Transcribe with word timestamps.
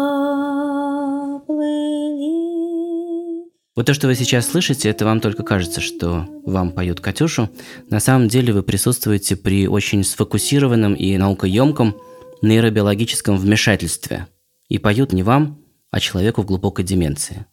Вот 3.76 3.88
то, 3.88 3.96
что 3.96 4.06
вы 4.06 4.14
сейчас 4.14 4.48
слышите, 4.48 4.88
это 4.90 5.04
вам 5.04 5.20
только 5.20 5.42
кажется, 5.42 5.82
что 5.82 6.28
вам 6.46 6.74
поют 6.74 7.00
Катюшу. 7.00 7.50
На 7.90 8.00
самом 8.00 8.28
деле 8.28 8.54
вы 8.54 8.62
присутствуете 8.62 9.36
при 9.36 9.68
очень 9.68 10.04
сфокусированном 10.04 10.94
и 10.94 11.18
наукоемком 11.18 11.96
нейробиологическом 12.44 13.36
вмешательстве. 13.36 14.28
И 14.70 14.78
поют 14.78 15.12
не 15.12 15.24
вам, 15.24 15.58
а 15.90 16.00
человеку 16.00 16.44
в 16.44 16.46
глубокой 16.46 16.86
деменции. 16.86 17.48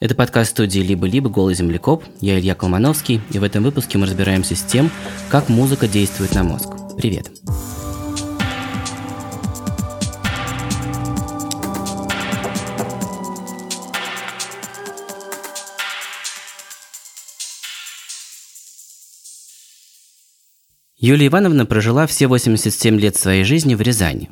Это 0.00 0.14
подкаст 0.14 0.52
студии 0.52 0.80
«Либо-либо. 0.80 1.28
Голый 1.28 1.54
землекоп». 1.54 2.04
Я 2.22 2.38
Илья 2.38 2.54
Колмановский, 2.54 3.20
и 3.32 3.38
в 3.38 3.42
этом 3.42 3.62
выпуске 3.62 3.98
мы 3.98 4.06
разбираемся 4.06 4.56
с 4.56 4.62
тем, 4.62 4.90
как 5.28 5.50
музыка 5.50 5.86
действует 5.86 6.34
на 6.34 6.42
мозг. 6.42 6.70
Привет! 6.96 7.30
Юлия 20.96 21.26
Ивановна 21.26 21.66
прожила 21.66 22.06
все 22.06 22.26
87 22.26 22.98
лет 22.98 23.16
своей 23.16 23.44
жизни 23.44 23.74
в 23.74 23.82
Рязани. 23.82 24.30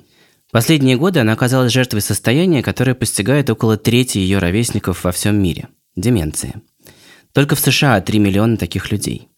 Последние 0.51 0.97
годы 0.97 1.21
она 1.21 1.35
оказалась 1.35 1.73
жертвой 1.73 2.01
состояния, 2.01 2.63
которое 2.63 2.95
постигает 2.95 3.51
около 3.51 3.77
трети 3.77 4.19
ее 4.19 4.39
ровесников 4.39 5.05
во 5.05 5.13
всем 5.13 5.41
мире– 5.43 5.69
деменции. 5.97 6.55
Только 7.33 7.55
в 7.55 7.61
США 7.61 8.01
3 8.01 8.19
миллиона 8.19 8.57
таких 8.57 8.91
людей. 8.91 9.29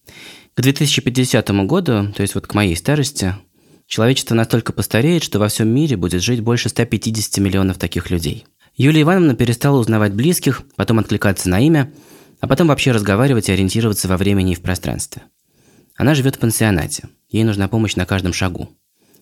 К 0.55 0.61
2050 0.61 1.49
году, 1.67 2.13
то 2.13 2.23
есть 2.23 2.37
вот 2.37 2.47
к 2.47 2.55
моей 2.55 2.77
старости, 2.77 3.35
человечество 3.87 4.37
настолько 4.37 4.73
постареет, 4.73 5.25
что 5.25 5.41
во 5.41 5.49
всем 5.49 5.69
мире 5.69 5.97
будет 5.97 6.23
жить 6.23 6.41
больше 6.41 6.69
150 6.69 7.39
миллионов 7.39 7.79
таких 7.79 8.11
людей. 8.11 8.47
Юлия 8.77 9.03
Ивановна 9.03 9.35
перестала 9.35 9.79
узнавать 9.79 10.15
близких, 10.15 10.63
потом 10.77 11.01
откликаться 11.01 11.49
на 11.49 11.61
имя, 11.61 11.93
а 12.41 12.47
потом 12.47 12.69
вообще 12.69 12.93
разговаривать 12.93 13.49
и 13.49 13.53
ориентироваться 13.53 14.07
во 14.07 14.17
времени 14.17 14.53
и 14.53 14.57
в 14.57 14.63
пространстве. 14.63 15.23
Она 15.97 16.15
живет 16.15 16.37
в 16.37 16.39
пансионате– 16.39 17.09
Ей 17.31 17.45
нужна 17.45 17.69
помощь 17.69 17.95
на 17.95 18.07
каждом 18.07 18.33
шагу. 18.33 18.69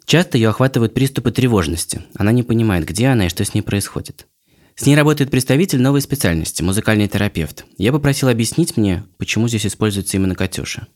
Часто 0.08 0.38
ее 0.38 0.48
охватывают 0.48 0.94
приступы 0.94 1.32
тревожности. 1.32 2.00
Она 2.14 2.32
не 2.32 2.42
понимает, 2.42 2.86
где 2.86 3.08
она 3.08 3.26
и 3.26 3.28
что 3.28 3.44
с 3.44 3.52
ней 3.52 3.60
происходит. 3.60 4.26
С 4.74 4.86
ней 4.86 4.96
работает 4.96 5.30
представитель 5.30 5.82
новой 5.82 6.00
специальности– 6.00 6.62
музыкальный 6.64 7.08
терапевт. 7.08 7.66
Я 7.76 7.92
попросил 7.92 8.30
объяснить 8.30 8.78
мне, 8.78 9.04
почему 9.18 9.48
здесь 9.48 9.66
используется 9.66 10.16
именно 10.16 10.34
Катюша. 10.34 10.86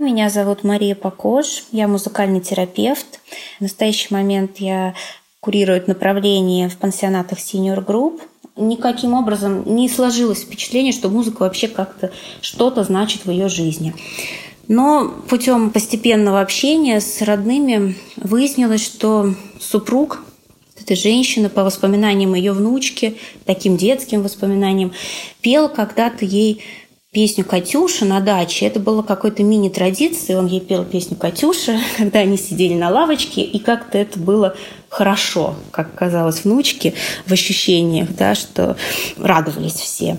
Меня 0.00 0.30
зовут 0.30 0.64
Мария 0.64 0.96
Покош, 0.96 1.62
я 1.70 1.86
музыкальный 1.86 2.40
терапевт. 2.40 3.20
В 3.60 3.62
настоящий 3.62 4.12
момент 4.12 4.56
я 4.58 4.94
курирую 5.38 5.84
направление 5.86 6.68
в 6.68 6.76
пансионатах 6.76 7.38
Senior 7.38 7.86
Group– 7.86 8.20
никаким 8.56 9.14
образом 9.14 9.62
не 9.74 9.88
сложилось 9.88 10.42
впечатление, 10.42 10.92
что 10.92 11.08
музыка 11.08 11.42
вообще 11.42 11.68
как-то 11.68 12.12
что-то 12.40 12.84
значит 12.84 13.24
в 13.24 13.30
ее 13.30 13.48
жизни. 13.48 13.94
Но 14.68 15.08
путем 15.28 15.70
постепенного 15.70 16.40
общения 16.40 17.00
с 17.00 17.20
родными 17.22 17.96
выяснилось, 18.16 18.84
что 18.84 19.34
супруг 19.60 20.22
этой 20.82 20.96
женщины, 20.96 21.48
по 21.48 21.64
воспоминаниям 21.64 22.34
ее 22.34 22.52
внучки, 22.52 23.16
таким 23.44 23.76
детским 23.76 24.22
воспоминаниям, 24.22 24.92
пел 25.40 25.68
когда-то 25.68 26.24
ей 26.24 26.62
песню 27.12 27.44
«Катюша» 27.44 28.04
на 28.04 28.20
даче. 28.20 28.66
Это 28.66 28.80
было 28.80 29.02
какой-то 29.02 29.42
мини-традицией. 29.42 30.38
Он 30.38 30.46
ей 30.46 30.60
пел 30.60 30.84
песню 30.84 31.16
«Катюша», 31.16 31.78
когда 31.96 32.20
они 32.20 32.36
сидели 32.36 32.74
на 32.74 32.90
лавочке, 32.90 33.42
и 33.42 33.58
как-то 33.58 33.98
это 33.98 34.18
было 34.18 34.56
хорошо, 34.88 35.54
как 35.70 35.94
казалось 35.94 36.44
внучке, 36.44 36.94
в 37.26 37.32
ощущениях, 37.32 38.08
да, 38.16 38.34
что 38.34 38.76
радовались 39.18 39.74
все. 39.74 40.18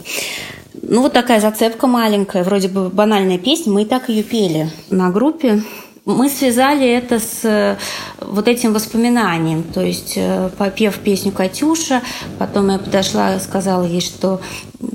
Ну, 0.81 1.01
вот 1.01 1.13
такая 1.13 1.39
зацепка 1.39 1.88
маленькая, 1.88 2.44
вроде 2.44 2.67
бы 2.67 2.89
банальная 2.89 3.38
песня, 3.38 3.72
мы 3.72 3.84
и 3.84 3.85
так 3.85 4.09
ее 4.09 4.23
пели 4.23 4.69
на 4.89 5.11
группе. 5.11 5.61
Мы 6.06 6.29
связали 6.29 6.85
это 6.85 7.19
с 7.19 7.45
э, 7.45 7.78
вот 8.19 8.50
этим 8.50 8.73
воспоминанием. 8.73 9.63
То 9.63 9.81
есть, 9.81 10.13
э, 10.17 10.50
попев 10.57 11.00
песню 11.00 11.31
«Катюша», 11.31 12.01
потом 12.39 12.69
я 12.72 12.78
подошла 12.78 13.35
и 13.35 13.39
сказала 13.39 13.85
ей, 13.85 14.01
что, 14.01 14.41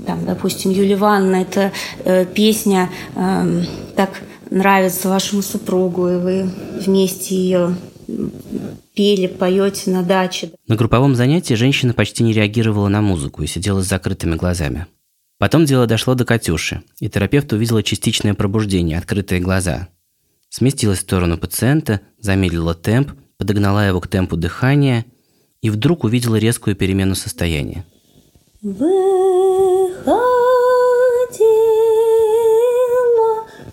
там, 0.06 0.26
допустим, 0.26 0.70
Юлия 0.70 0.94
Ивановна, 0.94 1.36
эта 1.36 1.72
э, 2.04 2.26
песня 2.26 2.90
э, 3.14 3.62
так 3.96 4.10
нравится 4.50 5.08
вашему 5.08 5.40
супругу, 5.40 6.08
и 6.08 6.16
вы 6.16 6.50
вместе 6.84 7.34
ее 7.34 7.74
пели, 8.94 9.28
поете 9.28 9.90
на 9.90 10.02
даче. 10.02 10.50
На 10.66 10.76
групповом 10.76 11.14
занятии 11.14 11.54
женщина 11.54 11.94
почти 11.94 12.22
не 12.22 12.32
реагировала 12.32 12.88
на 12.88 13.00
музыку 13.00 13.42
и 13.42 13.46
сидела 13.46 13.82
с 13.82 13.86
закрытыми 13.86 14.34
глазами. 14.34 14.86
Потом 15.38 15.64
дело 15.64 15.86
дошло 15.86 16.14
до 16.14 16.24
Катюши, 16.24 16.82
и 16.98 17.08
терапевт 17.08 17.52
увидела 17.52 17.84
частичное 17.84 18.34
пробуждение, 18.34 18.98
открытые 18.98 19.40
глаза. 19.40 19.88
Сместилась 20.48 20.98
в 20.98 21.02
сторону 21.02 21.38
пациента, 21.38 22.00
замедлила 22.18 22.74
темп, 22.74 23.12
подогнала 23.36 23.86
его 23.86 24.00
к 24.00 24.08
темпу 24.08 24.36
дыхания 24.36 25.06
и 25.62 25.70
вдруг 25.70 26.02
увидела 26.02 26.34
резкую 26.36 26.74
перемену 26.74 27.14
состояния. 27.14 27.84
Выходила 28.62 28.98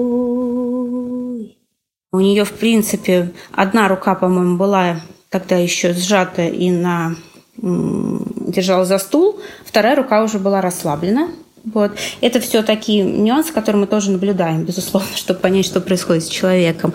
У 2.11 2.19
нее, 2.19 2.45
в 2.45 2.53
принципе, 2.53 3.31
одна 3.51 3.88
рука, 3.88 4.13
по-моему, 4.16 4.57
была 4.57 5.01
тогда 5.29 5.57
еще 5.57 5.93
сжата 5.93 6.45
и 6.45 6.69
на 6.69 7.16
держала 7.57 8.85
за 8.85 8.97
стул, 8.97 9.39
вторая 9.66 9.95
рука 9.95 10.23
уже 10.23 10.39
была 10.39 10.61
расслаблена. 10.61 11.29
Вот. 11.66 11.93
Это 12.19 12.41
все 12.41 12.61
такие 12.61 13.03
нюансы, 13.03 13.53
которые 13.53 13.81
мы 13.81 13.88
тоже 13.88 14.11
наблюдаем, 14.11 14.63
безусловно, 14.63 15.07
чтобы 15.16 15.39
понять, 15.39 15.66
что 15.66 15.79
происходит 15.81 16.25
с 16.25 16.27
человеком. 16.27 16.93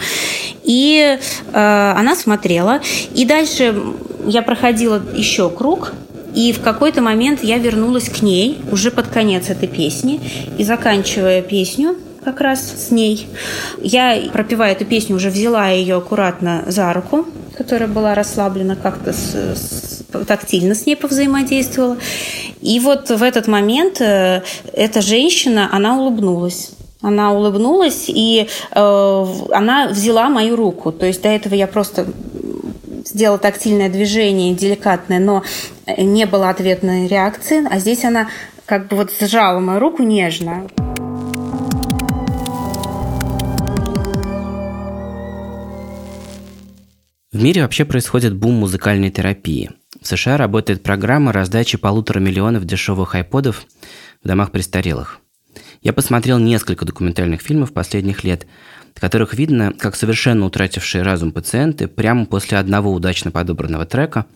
И 0.63 1.19
э, 1.53 1.93
она 1.97 2.15
смотрела. 2.15 2.81
И 3.15 3.25
дальше 3.25 3.75
я 4.27 4.43
проходила 4.43 5.01
еще 5.15 5.49
круг, 5.49 5.95
и 6.35 6.53
в 6.53 6.61
какой-то 6.61 7.01
момент 7.03 7.43
я 7.43 7.59
вернулась 7.59 8.09
к 8.09 8.23
ней 8.23 8.59
уже 8.71 8.91
под 8.91 9.09
конец 9.09 9.51
этой 9.51 9.69
песни. 9.69 10.21
И 10.59 10.65
заканчивая 10.65 11.43
песню, 11.43 11.97
как 12.25 12.41
раз 12.41 12.61
с 12.61 12.91
ней. 12.91 13.27
Я, 13.83 14.19
пропевая 14.33 14.73
эту 14.73 14.85
песню, 14.85 15.17
уже 15.17 15.31
взяла 15.31 15.69
ее 15.69 15.97
аккуратно 15.97 16.65
за 16.67 16.93
руку, 16.93 17.25
которая 17.57 17.89
была 17.89 18.15
расслаблена, 18.15 18.77
как-то 18.77 19.13
с, 19.13 19.35
с, 19.35 20.05
тактильно 20.27 20.75
с 20.75 20.85
ней 20.85 20.97
повзаимодействовала. 20.97 21.97
И 22.61 22.81
вот 22.81 23.09
в 23.11 23.23
этот 23.23 23.49
момент 23.49 24.01
э, 24.01 24.43
эта 24.73 25.01
женщина, 25.01 25.71
она 25.73 25.99
улыбнулась. 25.99 26.73
Она 27.01 27.33
улыбнулась, 27.33 28.07
и 28.09 28.49
э, 28.73 29.25
она 29.53 29.89
взяла 29.89 30.29
мою 30.29 30.57
руку. 30.57 30.93
То 30.93 31.07
есть 31.07 31.23
до 31.23 31.29
этого 31.29 31.55
я 31.55 31.67
просто 31.67 32.07
сделала 33.13 33.39
тактильное 33.39 33.89
движение, 33.89 34.55
деликатное, 34.55 35.19
но 35.19 35.43
не 35.97 36.27
было 36.27 36.51
ответной 36.51 37.07
реакции, 37.07 37.67
а 37.69 37.79
здесь 37.79 38.05
она 38.05 38.29
как 38.67 38.89
бы 38.89 38.97
вот 38.97 39.11
сжала 39.19 39.61
мою 39.61 39.81
руку 39.81 40.03
нежно. 40.03 40.69
В 47.31 47.43
мире 47.43 47.63
вообще 47.63 47.85
происходит 47.85 48.35
бум 48.35 48.55
музыкальной 48.55 49.11
терапии. 49.11 49.71
В 50.01 50.07
США 50.07 50.37
работает 50.37 50.83
программа 50.83 51.33
раздачи 51.33 51.79
полутора 51.79 52.21
миллионов 52.21 52.65
дешевых 52.65 53.15
айподов 53.15 53.67
в 54.23 54.27
домах 54.27 54.51
престарелых. 54.51 55.21
Я 55.83 55.93
посмотрел 55.93 56.39
несколько 56.39 56.85
документальных 56.85 57.41
фильмов 57.41 57.73
последних 57.73 58.25
лет, 58.25 58.47
которых 58.95 59.35
видно, 59.35 59.73
как 59.73 59.97
совершенно 59.97 60.47
утратившие 60.47 61.03
разум 61.03 61.33
пациенты 61.33 61.89
прямо 61.89 62.27
после 62.27 62.59
одного 62.59 62.93
удачно 62.93 63.31
подобранного 63.31 63.87
трека 63.87 64.27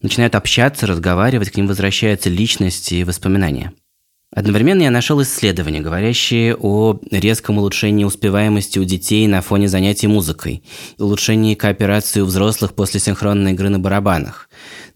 начинают 0.00 0.34
общаться, 0.34 0.86
разговаривать, 0.86 1.50
к 1.50 1.56
ним 1.56 1.66
возвращаются 1.66 2.28
личности 2.28 2.94
и 2.94 3.04
воспоминания. 3.04 3.72
Одновременно 4.34 4.82
я 4.82 4.90
нашел 4.90 5.22
исследования, 5.22 5.82
говорящие 5.82 6.56
о 6.56 6.98
резком 7.10 7.58
улучшении 7.58 8.04
успеваемости 8.04 8.78
у 8.78 8.84
детей 8.84 9.26
на 9.26 9.42
фоне 9.42 9.68
занятий 9.68 10.06
музыкой, 10.06 10.62
улучшении 10.98 11.54
кооперации 11.54 12.22
у 12.22 12.24
взрослых 12.24 12.72
после 12.74 12.98
синхронной 12.98 13.52
игры 13.52 13.68
на 13.68 13.78
барабанах, 13.78 14.48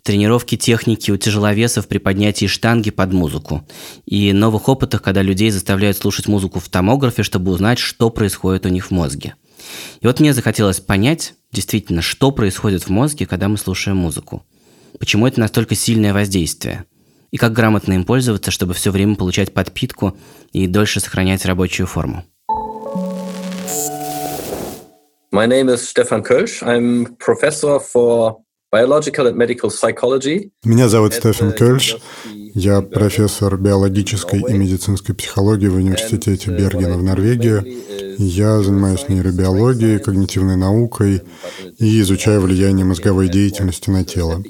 тренировки 0.03 0.57
техники 0.57 1.11
у 1.11 1.19
тяжеловесов 1.19 1.87
при 1.87 1.99
поднятии 1.99 2.47
штанги 2.47 2.89
под 2.91 3.13
музыку 3.13 3.69
и 4.07 4.33
новых 4.33 4.71
опытах, 4.71 5.03
когда 5.03 5.21
людей 5.21 5.51
заставляют 5.51 5.99
слушать 5.99 6.29
музыку 6.29 6.59
в 6.59 6.71
томографе, 6.71 7.23
чтобы 7.23 7.53
узнать, 7.53 7.79
что 7.79 8.09
происходит 8.09 8.65
у 8.65 8.71
них 8.71 8.87
в 8.87 8.91
мозге. 8.91 9.35
И 10.01 10.07
вот 10.07 10.19
мне 10.19 10.33
захотелось 10.33 10.81
понять, 10.81 11.35
действительно, 11.53 12.01
что 12.01 12.31
происходит 12.31 12.85
в 12.85 12.89
мозге, 12.89 13.27
когда 13.27 13.49
мы 13.49 13.59
слушаем 13.59 13.99
музыку. 13.99 14.47
Почему 14.99 15.27
это 15.27 15.41
настолько 15.41 15.75
сильное 15.75 16.15
воздействие? 16.15 16.87
И 17.37 17.39
как 17.39 17.53
грамотно 17.53 17.93
им 17.93 18.05
пользоваться, 18.05 18.51
чтобы 18.51 18.73
все 18.73 18.91
время 18.91 19.15
получать 19.15 19.53
подпитку 19.53 20.17
и 20.55 20.67
дольше 20.67 21.01
сохранять 21.01 21.45
рабочую 21.45 21.87
форму. 21.87 22.25
My 25.31 25.47
name 25.47 25.69
is 25.69 25.83
Stefan 25.83 26.23
Kölsch. 26.23 26.63
I'm 26.63 27.15
professor 27.19 27.79
for 27.79 28.37
biological 28.73 29.27
and 29.27 29.37
medical 29.37 29.69
psychology. 29.69 30.51
Меня 30.65 30.89
зовут 30.89 31.13
Стефан 31.13 31.53
Кельш. 31.53 31.99
Я 32.55 32.81
профессор 32.81 33.59
биологической 33.59 34.41
и 34.41 34.55
медицинской 34.55 35.15
психологии 35.15 35.69
в 35.69 35.75
университете 35.75 36.51
Бергена 36.51 36.97
в 36.97 37.03
Норвегии. 37.03 38.17
Я 38.17 38.63
занимаюсь 38.63 39.11
нейробиологией, 39.11 39.99
когнитивной 39.99 40.57
наукой 40.57 41.21
и 41.79 42.01
изучаю 42.01 42.41
влияние 42.41 42.87
мозговой 42.87 43.29
деятельности 43.29 43.91
на 43.91 44.05
тело. 44.07 44.43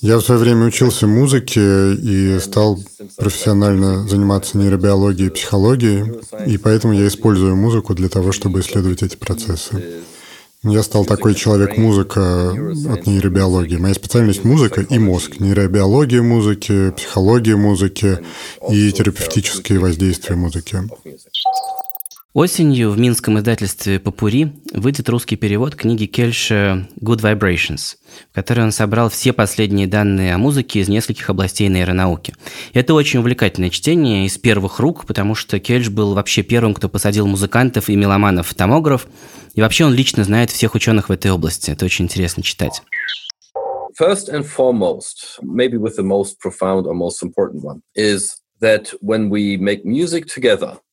Я 0.00 0.16
в 0.18 0.22
свое 0.22 0.40
время 0.40 0.66
учился 0.66 1.06
музыке 1.06 1.94
и 1.94 2.38
стал 2.40 2.78
профессионально 3.16 4.06
заниматься 4.08 4.58
нейробиологией 4.58 5.28
и 5.28 5.32
психологией, 5.32 6.20
и 6.46 6.58
поэтому 6.58 6.92
я 6.94 7.06
использую 7.06 7.56
музыку 7.56 7.94
для 7.94 8.08
того, 8.08 8.32
чтобы 8.32 8.60
исследовать 8.60 9.02
эти 9.02 9.16
процессы. 9.16 10.02
Я 10.64 10.82
стал 10.82 11.04
такой 11.04 11.36
человек-музыка 11.36 12.50
от 12.50 13.06
нейробиологии. 13.06 13.76
Моя 13.76 13.94
специальность— 13.94 14.42
музыка 14.44 14.80
и 14.80 14.98
мозг. 14.98 15.38
Нейробиология 15.38 16.20
музыки, 16.20 16.90
психология 16.90 17.54
музыки 17.54 18.18
и 18.68 18.90
терапевтические 18.90 19.78
воздействия 19.78 20.34
музыки. 20.34 20.82
Осенью 22.38 22.92
в 22.92 22.98
минском 23.00 23.36
издательстве 23.40 23.98
«Папури» 23.98 24.52
выйдет 24.72 25.08
русский 25.08 25.34
перевод 25.34 25.74
книги 25.74 26.06
Кельша 26.06 26.88
«Good 27.00 27.20
Vibrations», 27.20 27.96
в 28.30 28.32
которой 28.32 28.60
он 28.60 28.70
собрал 28.70 29.08
все 29.08 29.32
последние 29.32 29.88
данные 29.88 30.34
о 30.34 30.38
музыке 30.38 30.78
из 30.78 30.88
нескольких 30.88 31.28
областей 31.30 31.66
нейронауки. 31.66 32.36
Это 32.74 32.94
очень 32.94 33.18
увлекательное 33.18 33.70
чтение 33.70 34.24
из 34.24 34.38
первых 34.38 34.78
рук, 34.78 35.04
потому 35.04 35.34
что 35.34 35.58
Кельш 35.58 35.88
был 35.88 36.14
вообще 36.14 36.44
первым, 36.44 36.74
кто 36.74 36.88
посадил 36.88 37.26
музыкантов 37.26 37.88
и 37.88 37.96
меломанов 37.96 38.46
в 38.46 38.54
томограф, 38.54 39.08
и 39.54 39.60
вообще 39.60 39.86
он 39.86 39.94
лично 39.94 40.22
знает 40.22 40.52
всех 40.52 40.76
ученых 40.76 41.08
в 41.08 41.12
этой 41.12 41.32
области. 41.32 41.72
Это 41.72 41.86
очень 41.86 42.04
интересно 42.04 42.44
читать. 42.44 42.82
First 44.00 44.28
and 44.32 44.46
foremost, 44.46 45.40
maybe 45.42 45.76
with 45.76 45.96
the 45.96 46.04
most 46.04 46.38
profound 46.38 46.86
or 46.86 46.94
most 46.94 47.20
important 47.20 47.64
one, 47.64 47.80
is 47.96 48.36
that 48.60 48.94
when 49.00 49.28
we 49.28 49.56
make 49.56 49.84
music 49.84 50.26
together– 50.32 50.76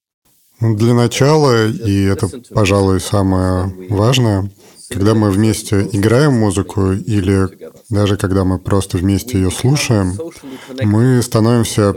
для 0.60 0.94
начала, 0.94 1.68
и 1.68 2.04
это, 2.06 2.30
пожалуй, 2.54 3.00
самое 3.00 3.74
важное, 3.90 4.50
когда 4.90 5.16
мы 5.16 5.32
вместе 5.32 5.90
играем 5.92 6.34
музыку 6.34 6.92
или 6.92 7.50
даже 7.90 8.18
когда 8.18 8.44
мы 8.44 8.60
просто 8.60 8.98
вместе 8.98 9.38
ее 9.38 9.52
слушаем, 9.52 10.18
мы 10.84 11.22
становимся 11.24 11.96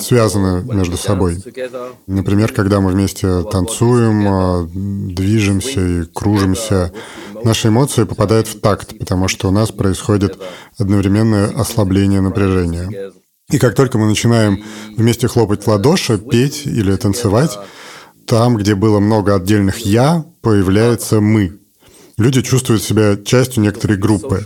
связаны 0.00 0.62
между 0.72 0.96
собой. 0.96 1.38
Например, 2.06 2.52
когда 2.52 2.80
мы 2.80 2.92
вместе 2.92 3.42
танцуем, 3.50 4.28
а, 4.28 4.68
движемся 4.72 5.80
и 5.80 6.04
кружимся, 6.04 6.92
наши 7.42 7.68
эмоции 7.68 8.04
попадают 8.04 8.48
в 8.48 8.60
такт, 8.60 8.98
потому 8.98 9.28
что 9.28 9.48
у 9.48 9.50
нас 9.50 9.70
происходит 9.70 10.38
одновременное 10.78 11.48
ослабление 11.48 12.20
напряжения. 12.20 13.12
И 13.50 13.58
как 13.58 13.74
только 13.74 13.96
мы 13.96 14.06
начинаем 14.06 14.62
вместе 14.96 15.28
хлопать 15.28 15.62
в 15.62 15.68
ладоши, 15.68 16.18
петь 16.18 16.66
или 16.66 16.94
танцевать, 16.96 17.56
там, 18.26 18.56
где 18.56 18.74
было 18.74 19.00
много 19.00 19.34
отдельных 19.34 19.78
«я», 19.78 20.24
появляется 20.42 21.20
«мы». 21.20 21.58
Люди 22.18 22.40
чувствуют 22.40 22.82
себя 22.82 23.16
частью 23.16 23.62
некоторой 23.62 23.98
группы. 23.98 24.44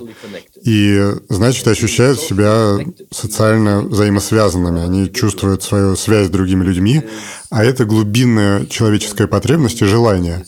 И, 0.65 1.00
значит, 1.29 1.67
ощущают 1.69 2.21
себя 2.21 2.79
социально 3.12 3.81
взаимосвязанными. 3.81 4.82
Они 4.82 5.12
чувствуют 5.12 5.62
свою 5.62 5.97
связь 5.97 6.27
с 6.27 6.31
другими 6.31 6.65
людьми, 6.65 7.03
а 7.49 7.65
это 7.65 7.85
глубинная 7.85 8.67
человеческая 8.67 9.29
потребность 9.29 9.81
и 9.83 9.87
желание. 9.87 10.44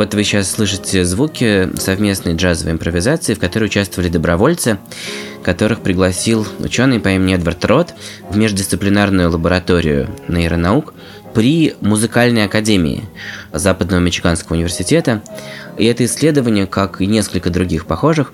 Вот 0.00 0.14
вы 0.14 0.24
сейчас 0.24 0.50
слышите 0.50 1.04
звуки 1.04 1.68
совместной 1.76 2.34
джазовой 2.34 2.72
импровизации, 2.72 3.34
в 3.34 3.38
которой 3.38 3.64
участвовали 3.64 4.08
добровольцы, 4.08 4.78
которых 5.42 5.82
пригласил 5.82 6.46
ученый 6.58 7.00
по 7.00 7.08
имени 7.08 7.34
Эдвард 7.34 7.62
Рот 7.66 7.94
в 8.30 8.34
междисциплинарную 8.38 9.30
лабораторию 9.30 10.08
нейронаук 10.26 10.94
при 11.34 11.74
музыкальной 11.82 12.46
академии 12.46 13.04
Западного 13.52 14.00
Мичиганского 14.00 14.56
университета. 14.56 15.22
И 15.76 15.84
это 15.84 16.06
исследование, 16.06 16.66
как 16.66 17.02
и 17.02 17.06
несколько 17.06 17.50
других 17.50 17.84
похожих, 17.84 18.32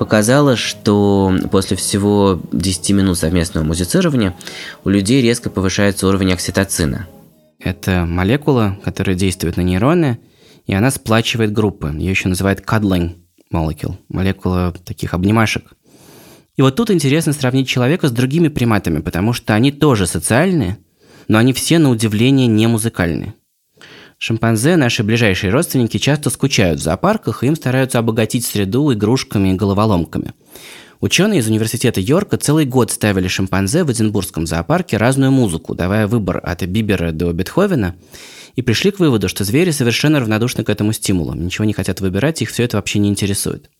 показало, 0.00 0.56
что 0.56 1.32
после 1.52 1.76
всего 1.76 2.42
10 2.50 2.90
минут 2.90 3.18
совместного 3.18 3.62
музицирования 3.62 4.34
у 4.82 4.88
людей 4.88 5.22
резко 5.22 5.48
повышается 5.48 6.08
уровень 6.08 6.32
окситоцина. 6.32 7.06
Это 7.60 8.04
молекула, 8.04 8.76
которая 8.84 9.14
действует 9.14 9.56
на 9.56 9.60
нейроны 9.60 10.18
и 10.68 10.74
она 10.74 10.92
сплачивает 10.92 11.52
группы. 11.52 11.92
Ее 11.98 12.10
еще 12.10 12.28
называют 12.28 12.60
cuddling 12.60 13.16
molecule, 13.52 13.96
молекула 14.08 14.72
таких 14.84 15.14
обнимашек. 15.14 15.72
И 16.56 16.62
вот 16.62 16.76
тут 16.76 16.90
интересно 16.90 17.32
сравнить 17.32 17.68
человека 17.68 18.08
с 18.08 18.12
другими 18.12 18.48
приматами, 18.48 19.00
потому 19.00 19.32
что 19.32 19.54
они 19.54 19.72
тоже 19.72 20.06
социальные, 20.06 20.78
но 21.26 21.38
они 21.38 21.52
все 21.52 21.78
на 21.78 21.90
удивление 21.90 22.46
не 22.46 22.66
музыкальные. 22.66 23.34
Шимпанзе, 24.18 24.76
наши 24.76 25.04
ближайшие 25.04 25.52
родственники, 25.52 25.96
часто 25.98 26.28
скучают 26.28 26.80
в 26.80 26.82
зоопарках, 26.82 27.42
и 27.42 27.46
им 27.46 27.56
стараются 27.56 28.00
обогатить 28.00 28.44
среду 28.44 28.92
игрушками 28.92 29.50
и 29.50 29.54
головоломками. 29.54 30.34
Ученые 31.00 31.38
из 31.38 31.48
университета 31.48 32.00
Йорка 32.00 32.36
целый 32.36 32.66
год 32.66 32.90
ставили 32.90 33.28
шимпанзе 33.28 33.84
в 33.84 33.92
Эдинбургском 33.92 34.48
зоопарке 34.48 34.96
разную 34.96 35.30
музыку, 35.30 35.76
давая 35.76 36.08
выбор 36.08 36.40
от 36.42 36.64
Бибера 36.64 37.12
до 37.12 37.32
Бетховена, 37.32 37.94
и 38.58 38.62
пришли 38.62 38.90
к 38.90 38.98
выводу, 38.98 39.28
что 39.28 39.44
звери 39.44 39.70
совершенно 39.70 40.18
равнодушны 40.18 40.64
к 40.64 40.68
этому 40.68 40.92
стимулу, 40.92 41.32
ничего 41.32 41.64
не 41.64 41.72
хотят 41.72 42.00
выбирать, 42.00 42.42
их 42.42 42.50
все 42.50 42.64
это 42.64 42.76
вообще 42.76 42.98
не 42.98 43.08
интересует. 43.08 43.70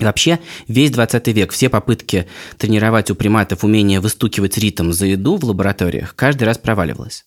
И 0.00 0.04
вообще, 0.04 0.40
весь 0.66 0.90
20 0.90 1.28
век, 1.28 1.52
все 1.52 1.68
попытки 1.68 2.26
тренировать 2.58 3.12
у 3.12 3.14
приматов 3.14 3.62
умение 3.62 4.00
выстукивать 4.00 4.58
ритм 4.58 4.90
за 4.90 5.06
еду 5.06 5.36
в 5.36 5.44
лабораториях 5.44 6.16
каждый 6.16 6.42
раз 6.44 6.58
проваливалось. 6.58 7.26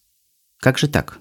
Как 0.59 0.77
же 0.77 0.89
так? 0.89 1.19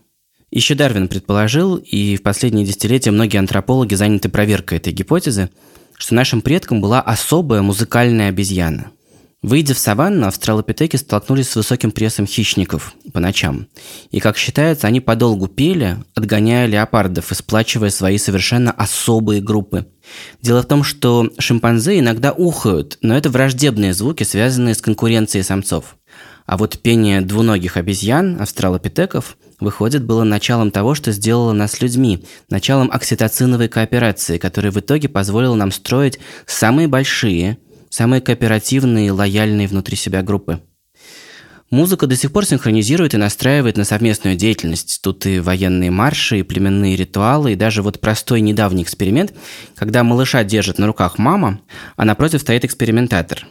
Еще 0.50 0.74
Дарвин 0.74 1.06
предположил, 1.06 1.76
и 1.76 2.16
в 2.16 2.22
последние 2.24 2.66
десятилетия 2.66 3.12
многие 3.12 3.38
антропологи 3.38 3.94
заняты 3.94 4.28
проверкой 4.28 4.78
этой 4.78 4.92
гипотезы, 4.92 5.50
что 5.98 6.16
нашим 6.16 6.40
предкам 6.40 6.80
была 6.80 7.00
особая 7.00 7.62
музыкальная 7.62 8.30
обезьяна. 8.30 8.90
Выйдя 9.42 9.74
в 9.74 9.78
саванну, 9.78 10.26
австралопитеки 10.26 10.96
столкнулись 10.96 11.50
с 11.50 11.56
высоким 11.56 11.92
прессом 11.92 12.26
хищников 12.26 12.94
по 13.12 13.20
ночам. 13.20 13.68
И, 14.10 14.18
как 14.18 14.38
считается, 14.38 14.86
они 14.86 15.00
подолгу 15.00 15.46
пели, 15.46 15.98
отгоняя 16.14 16.66
леопардов 16.66 17.30
и 17.30 17.34
сплачивая 17.34 17.90
свои 17.90 18.16
совершенно 18.16 18.72
особые 18.72 19.42
группы. 19.42 19.86
Дело 20.40 20.62
в 20.62 20.66
том, 20.66 20.82
что 20.82 21.30
шимпанзе 21.38 21.98
иногда 21.98 22.32
ухают, 22.32 22.98
но 23.02 23.16
это 23.16 23.28
враждебные 23.28 23.92
звуки, 23.92 24.22
связанные 24.22 24.74
с 24.74 24.80
конкуренцией 24.80 25.44
самцов. 25.44 25.96
А 26.46 26.56
вот 26.56 26.78
пение 26.78 27.20
двуногих 27.20 27.76
обезьян, 27.76 28.40
австралопитеков, 28.40 29.36
выходит, 29.60 30.04
было 30.04 30.24
началом 30.24 30.70
того, 30.70 30.94
что 30.94 31.12
сделало 31.12 31.52
нас 31.52 31.80
людьми, 31.82 32.24
началом 32.48 32.90
окситоциновой 32.90 33.68
кооперации, 33.68 34.38
которая 34.38 34.72
в 34.72 34.80
итоге 34.80 35.08
позволила 35.08 35.56
нам 35.56 35.72
строить 35.72 36.18
самые 36.46 36.88
большие– 36.88 37.58
самые 37.96 38.20
кооперативные 38.20 39.06
и 39.06 39.10
лояльные 39.10 39.68
внутри 39.68 39.96
себя 39.96 40.22
группы. 40.22 40.60
Музыка 41.70 42.06
до 42.06 42.14
сих 42.14 42.30
пор 42.30 42.44
синхронизирует 42.44 43.14
и 43.14 43.16
настраивает 43.16 43.78
на 43.78 43.84
совместную 43.84 44.36
деятельность. 44.36 45.00
Тут 45.02 45.24
и 45.24 45.40
военные 45.40 45.90
марши, 45.90 46.40
и 46.40 46.42
племенные 46.42 46.94
ритуалы, 46.94 47.52
и 47.52 47.56
даже 47.56 47.82
вот 47.82 47.98
простой 47.98 48.42
недавний 48.42 48.82
эксперимент, 48.82 49.32
когда 49.74 50.04
малыша 50.04 50.44
держит 50.44 50.76
на 50.78 50.86
руках 50.86 51.16
мама, 51.16 51.60
а 51.96 52.04
напротив 52.04 52.42
стоит 52.42 52.66
экспериментатор. 52.66 53.46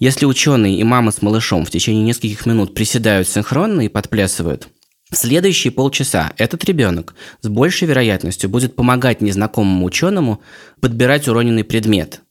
Если 0.00 0.26
ученые 0.26 0.76
и 0.76 0.82
мама 0.82 1.12
с 1.12 1.22
малышом 1.22 1.64
в 1.64 1.70
течение 1.70 2.02
нескольких 2.02 2.46
минут 2.46 2.74
приседают 2.74 3.28
синхронно 3.28 3.82
и 3.82 3.88
подплясывают, 3.88 4.66
в 5.12 5.16
следующие 5.16 5.70
полчаса 5.70 6.32
этот 6.38 6.64
ребенок 6.64 7.14
с 7.40 7.48
большей 7.48 7.86
вероятностью 7.86 8.50
будет 8.50 8.74
помогать 8.74 9.20
незнакомому 9.20 9.86
ученому 9.86 10.40
подбирать 10.80 11.28
уроненный 11.28 11.62
предмет– 11.62 12.22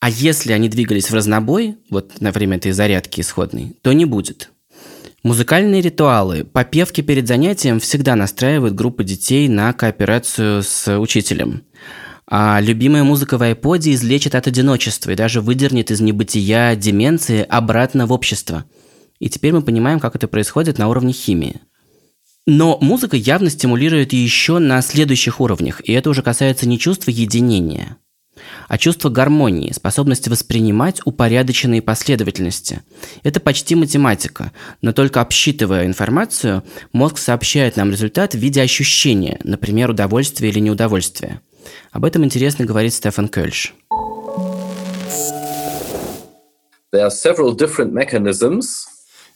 а 0.00 0.10
если 0.10 0.52
они 0.52 0.68
двигались 0.68 1.10
в 1.10 1.14
разнобой, 1.14 1.78
вот 1.90 2.20
на 2.20 2.30
время 2.30 2.58
этой 2.58 2.72
зарядки 2.72 3.20
исходной, 3.20 3.76
то 3.82 3.92
не 3.92 4.04
будет. 4.04 4.50
Музыкальные 5.22 5.80
ритуалы, 5.80 6.44
попевки 6.44 7.00
перед 7.00 7.26
занятием 7.26 7.80
всегда 7.80 8.14
настраивают 8.14 8.74
группы 8.74 9.02
детей 9.02 9.48
на 9.48 9.72
кооперацию 9.72 10.62
с 10.62 10.98
учителем. 10.98 11.64
А 12.28 12.60
любимая 12.60 13.02
музыка 13.04 13.38
в 13.38 13.42
айподе 13.42 13.94
излечит 13.94 14.34
от 14.34 14.46
одиночества 14.46 15.10
и 15.10 15.16
даже 15.16 15.40
выдернет 15.40 15.90
из 15.90 16.00
небытия 16.00 16.76
деменции 16.76 17.44
обратно 17.48 18.06
в 18.06 18.12
общество. 18.12 18.64
И 19.18 19.28
теперь 19.28 19.52
мы 19.52 19.62
понимаем, 19.62 19.98
как 19.98 20.14
это 20.14 20.28
происходит 20.28 20.78
на 20.78 20.88
уровне 20.88 21.12
химии. 21.12 21.60
Но 22.46 22.78
музыка 22.80 23.16
явно 23.16 23.50
стимулирует 23.50 24.12
еще 24.12 24.58
на 24.58 24.80
следующих 24.82 25.40
уровнях, 25.40 25.80
и 25.82 25.92
это 25.92 26.10
уже 26.10 26.22
касается 26.22 26.68
не 26.68 26.78
чувства 26.78 27.10
единения– 27.10 27.96
а 28.68 28.78
чувство 28.78 29.08
гармонии, 29.08 29.72
способность 29.72 30.28
воспринимать 30.28 31.00
упорядоченные 31.04 31.82
последовательности. 31.82 32.82
Это 33.22 33.40
почти 33.40 33.74
математика, 33.74 34.52
но 34.82 34.92
только 34.92 35.20
обсчитывая 35.20 35.86
информацию, 35.86 36.62
мозг 36.92 37.18
сообщает 37.18 37.76
нам 37.76 37.90
результат 37.90 38.34
в 38.34 38.38
виде 38.38 38.62
ощущения, 38.62 39.38
например, 39.44 39.90
удовольствия 39.90 40.48
или 40.48 40.60
неудовольствия. 40.60 41.40
Об 41.92 42.04
этом 42.04 42.24
интересно 42.24 42.64
говорит 42.64 42.94
Стефан 42.94 43.28
Кельш. 43.28 43.74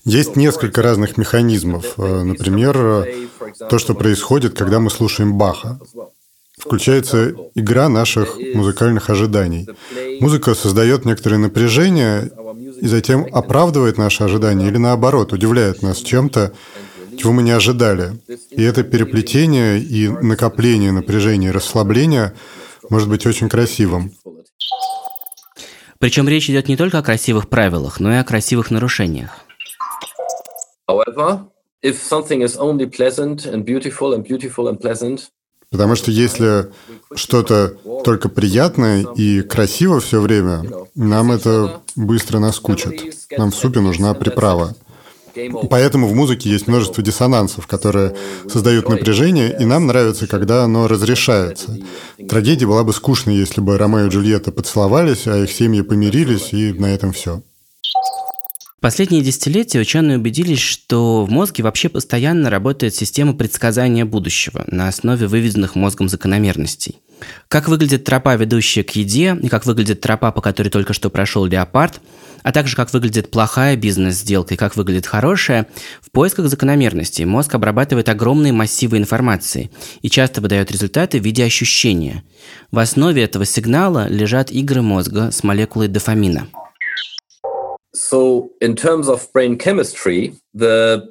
Есть 0.05 0.37
несколько 0.37 0.81
разных 0.83 1.19
механизмов. 1.19 1.99
Э, 1.99 2.23
например, 2.23 3.07
то, 3.69 3.79
что 3.79 3.95
происходит, 3.95 4.57
когда 4.57 4.81
мы 4.81 4.91
слушаем 4.91 5.37
Баха 5.37 5.79
включается 6.61 7.35
игра 7.55 7.89
наших 7.89 8.39
музыкальных 8.55 9.11
ожиданий. 9.11 9.69
Музыка 10.21 10.55
создает 10.55 11.05
некоторое 11.05 11.39
напряжение 11.39 12.31
и 12.81 12.87
затем 12.87 13.27
оправдывает 13.33 13.99
наши 13.99 14.23
ожидания 14.23 14.69
или 14.69 14.77
наоборот, 14.77 15.33
удивляет 15.33 15.83
нас 15.83 15.99
чем-то, 15.99 16.53
чего 17.17 17.33
мы 17.33 17.43
не 17.43 17.51
ожидали. 17.51 18.19
И 18.51 18.63
это 18.63 18.83
переплетение 18.83 19.81
и 19.81 20.09
накопление 20.09 20.93
напряжения 20.93 21.49
и 21.49 21.53
расслабления 21.53 22.35
может 22.89 23.09
быть 23.09 23.27
очень 23.27 23.49
красивым. 23.49 24.13
Причем 25.99 26.29
речь 26.29 26.49
идет 26.49 26.69
не 26.69 26.77
только 26.77 26.99
о 26.99 27.03
красивых 27.03 27.49
правилах, 27.49 28.01
но 28.01 28.13
и 28.13 28.17
о 28.17 28.25
красивых 28.25 28.71
нарушениях. 28.71 29.31
However, 30.89 31.45
if 31.83 32.03
something 32.03 32.43
is 32.43 32.57
only 32.57 32.87
pleasant 32.87 33.45
and 33.45 33.65
beautiful 33.65 34.15
and 34.15 34.25
beautiful 34.25 34.69
and 34.69 34.81
pleasant, 34.81 35.29
Потому 35.71 35.95
что 35.95 36.11
если 36.11 36.67
что-то 37.15 37.77
только 38.05 38.29
приятное 38.29 39.07
и 39.17 39.43
красиво 39.43 40.01
все 40.01 40.21
время, 40.21 40.65
нам 40.97 41.31
это 41.31 41.81
быстро 41.95 42.41
наскучит. 42.41 43.15
Нам 43.39 43.53
в 43.53 43.55
супе 43.55 43.81
нужна 43.81 44.15
приправа. 44.15 44.75
Поэтому 45.71 46.09
в 46.09 46.15
музыке 46.15 46.51
есть 46.51 46.67
множество 46.67 47.05
диссонансов, 47.05 47.69
которые 47.69 48.17
создают 48.49 48.89
напряжение, 48.89 49.57
и 49.61 49.65
нам 49.65 49.87
нравится, 49.87 50.27
когда 50.27 50.65
оно 50.65 50.89
разрешается. 50.89 51.79
Трагедия 52.29 52.67
была 52.67 52.83
бы 52.83 52.93
скучной, 52.93 53.37
если 53.37 53.61
бы 53.61 53.79
Ромео 53.79 54.07
и 54.07 54.09
Джульетта 54.09 54.51
поцеловались, 54.51 55.29
а 55.29 55.39
их 55.39 55.53
семьи 55.53 55.83
помирились, 55.83 56.53
и 56.53 56.73
на 56.73 56.87
этом 56.87 57.13
все. 57.13 57.43
Последние 58.81 59.21
десятилетия 59.21 59.79
ученые 59.79 60.17
убедились, 60.17 60.59
что 60.59 61.27
в 61.27 61.31
мозге 61.31 61.63
вообще 61.63 61.91
постоянно 61.91 62.49
работает 62.49 62.95
система 62.95 63.35
предсказания 63.35 64.07
будущего 64.07 64.65
на 64.69 64.89
основе 64.89 65.27
выведенных 65.27 65.75
мозгом 65.75 66.09
закономерностей. 66.09 66.97
Как 67.49 67.69
выглядит 67.69 68.05
тропа, 68.05 68.35
ведущая 68.37 68.83
к 68.83 68.93
еде, 68.93 69.37
и 69.43 69.49
как 69.49 69.67
выглядит 69.67 70.01
тропа, 70.01 70.33
по 70.33 70.41
которой 70.41 70.71
только 70.71 70.95
что 70.95 71.11
прошел 71.11 71.45
леопард, 71.45 72.01
а 72.43 72.53
также 72.53 72.75
как 72.75 72.91
выглядит 72.95 73.31
плохая 73.31 73.77
бизнес-сделка 73.77 74.55
и 74.55 74.57
как 74.57 74.77
выглядит 74.77 75.05
хорошая, 75.05 75.67
в 76.01 76.11
поисках 76.11 76.49
закономерностей 76.49 77.27
мозг 77.27 77.55
обрабатывает 77.55 78.09
огромные 78.09 78.55
массивы 78.55 78.97
информации 78.97 79.71
и 80.01 80.09
часто 80.09 80.41
выдает 80.41 80.73
результаты 80.73 81.21
в 81.21 81.25
виде 81.25 81.45
ощущения. 81.45 82.25
В 82.71 82.79
основе 82.79 83.23
этого 83.23 83.45
сигнала 83.45 84.09
лежат 84.09 84.51
игры 84.51 84.81
мозга 84.81 85.31
с 85.31 85.45
молекулой 85.45 85.89
дофамина– 85.89 86.49
So, 87.93 88.51
in 88.61 88.77
terms 88.77 89.09
of 89.09 89.33
brain 89.33 89.59
chemistry, 89.59 90.35
the 90.55 91.03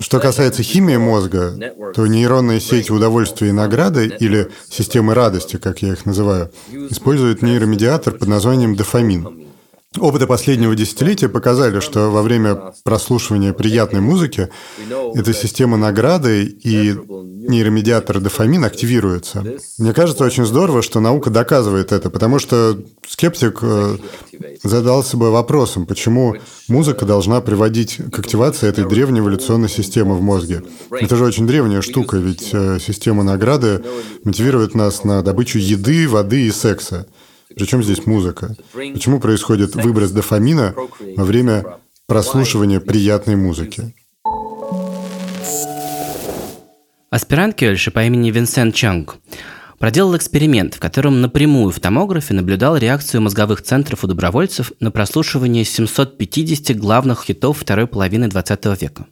что 0.00 0.20
касается 0.20 0.62
химии 0.62 0.96
мозга, 0.96 1.56
то 1.92 2.06
нейронные 2.06 2.60
сети 2.60 2.92
удовольствия 2.92 3.48
и 3.48 3.52
награды, 3.52 4.06
или 4.20 4.48
системы 4.70 5.12
радости, 5.12 5.56
как 5.56 5.82
я 5.82 5.92
их 5.92 6.06
называю, 6.06 6.52
используют 6.70 7.42
нейромедиатор 7.42 8.14
под 8.14 8.28
названием 8.28 8.76
дофамин. 8.76 9.47
Опыты 9.96 10.26
последнего 10.26 10.74
десятилетия 10.74 11.30
показали, 11.30 11.80
что 11.80 12.10
во 12.10 12.22
время 12.22 12.74
прослушивания 12.84 13.54
приятной 13.54 14.00
музыки 14.00 14.50
эта 15.14 15.32
система 15.32 15.78
награды 15.78 16.44
и 16.44 16.92
нейромедиатор 16.92 18.20
дофамин 18.20 18.64
активируются. 18.64 19.42
Мне 19.78 19.94
кажется 19.94 20.24
очень 20.24 20.44
здорово, 20.44 20.82
что 20.82 21.00
наука 21.00 21.30
доказывает 21.30 21.92
это, 21.92 22.10
потому 22.10 22.38
что 22.38 22.78
скептик 23.08 23.60
э, 23.62 23.96
задался 24.62 25.16
бы 25.16 25.30
вопросом, 25.30 25.86
почему 25.86 26.36
музыка 26.68 27.06
должна 27.06 27.40
приводить 27.40 27.98
к 28.12 28.18
активации 28.18 28.68
этой 28.68 28.86
древней 28.86 29.20
эволюционной 29.20 29.70
системы 29.70 30.16
в 30.16 30.20
мозге. 30.20 30.64
Это 30.90 31.16
же 31.16 31.24
очень 31.24 31.46
древняя 31.46 31.80
штука, 31.80 32.18
ведь 32.18 32.50
э, 32.52 32.78
система 32.78 33.22
награды 33.22 33.82
мотивирует 34.22 34.74
нас 34.74 35.04
на 35.04 35.22
добычу 35.22 35.58
еды, 35.58 36.06
воды 36.06 36.42
и 36.42 36.50
секса. 36.50 37.06
Причем 37.54 37.82
здесь 37.82 38.06
музыка? 38.06 38.56
Почему 38.72 39.20
происходит 39.20 39.74
выброс 39.74 40.10
дофамина 40.10 40.74
во 41.16 41.24
время 41.24 41.78
прослушивания 42.06 42.80
приятной 42.80 43.36
музыки? 43.36 43.94
Аспирант 47.10 47.54
Кельши 47.54 47.90
по 47.90 48.04
имени 48.04 48.30
Винсент 48.30 48.74
Чанг 48.74 49.16
проделал 49.78 50.16
эксперимент, 50.16 50.74
в 50.74 50.80
котором 50.80 51.20
напрямую 51.20 51.70
в 51.70 51.80
томографе 51.80 52.34
наблюдал 52.34 52.76
реакцию 52.76 53.22
мозговых 53.22 53.62
центров 53.62 54.04
у 54.04 54.06
добровольцев 54.06 54.72
на 54.80 54.90
прослушивание 54.90 55.64
750 55.64 56.76
главных 56.76 57.24
хитов 57.24 57.58
второй 57.58 57.86
половины 57.86 58.28
20 58.28 58.80
века. 58.80 59.06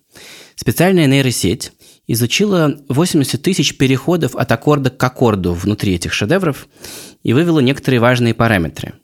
Специальная 0.56 1.06
нейросеть 1.06 1.72
изучила 2.06 2.78
80 2.88 3.40
тысяч 3.42 3.76
переходов 3.76 4.36
от 4.36 4.50
аккорда 4.52 4.90
к 4.90 5.02
аккорду 5.02 5.52
внутри 5.52 5.94
этих 5.94 6.12
шедевров 6.12 6.68
и 7.22 7.32
вывела 7.32 7.60
некоторые 7.60 8.00
важные 8.00 8.34
параметры. 8.34 8.94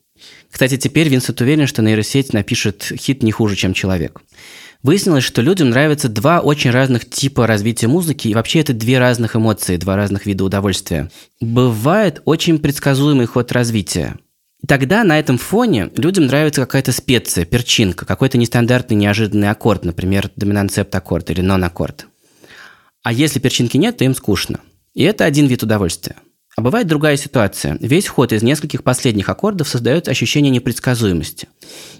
Кстати, 0.50 0.76
теперь 0.76 1.08
Винсент 1.08 1.40
уверен, 1.40 1.66
что 1.66 1.82
нейросеть 1.82 2.32
напишет 2.32 2.92
хит 2.96 3.22
не 3.22 3.32
хуже, 3.32 3.56
чем 3.56 3.72
человек. 3.72 4.20
Выяснилось, 4.82 5.24
что 5.24 5.42
людям 5.42 5.70
нравятся 5.70 6.08
два 6.08 6.40
очень 6.40 6.70
разных 6.70 7.08
типа 7.08 7.46
развития 7.46 7.86
музыки, 7.86 8.28
и 8.28 8.34
вообще 8.34 8.60
это 8.60 8.72
две 8.72 8.98
разных 8.98 9.36
эмоции, 9.36 9.76
два 9.76 9.96
разных 9.96 10.26
вида 10.26 10.44
удовольствия. 10.44 11.10
Бывает 11.40 12.20
очень 12.24 12.58
предсказуемый 12.58 13.26
ход 13.26 13.52
развития. 13.52 14.16
Тогда 14.66 15.02
на 15.04 15.18
этом 15.18 15.38
фоне 15.38 15.90
людям 15.96 16.26
нравится 16.26 16.60
какая-то 16.60 16.92
специя, 16.92 17.44
перчинка, 17.44 18.06
какой-то 18.06 18.38
нестандартный 18.38 18.96
неожиданный 18.96 19.50
аккорд, 19.50 19.84
например, 19.84 20.30
доминант-септ-аккорд 20.36 21.30
или 21.30 21.40
нон-аккорд. 21.40 22.06
А 23.02 23.12
если 23.12 23.40
перчинки 23.40 23.76
нет, 23.76 23.96
то 23.96 24.04
им 24.04 24.14
скучно. 24.14 24.60
И 24.94 25.02
это 25.02 25.24
один 25.24 25.46
вид 25.46 25.62
удовольствия. 25.62 26.16
А 26.54 26.60
бывает 26.60 26.86
другая 26.86 27.16
ситуация. 27.16 27.78
Весь 27.80 28.06
ход 28.06 28.32
из 28.32 28.42
нескольких 28.42 28.84
последних 28.84 29.28
аккордов 29.28 29.68
создает 29.68 30.06
ощущение 30.06 30.50
непредсказуемости. 30.50 31.48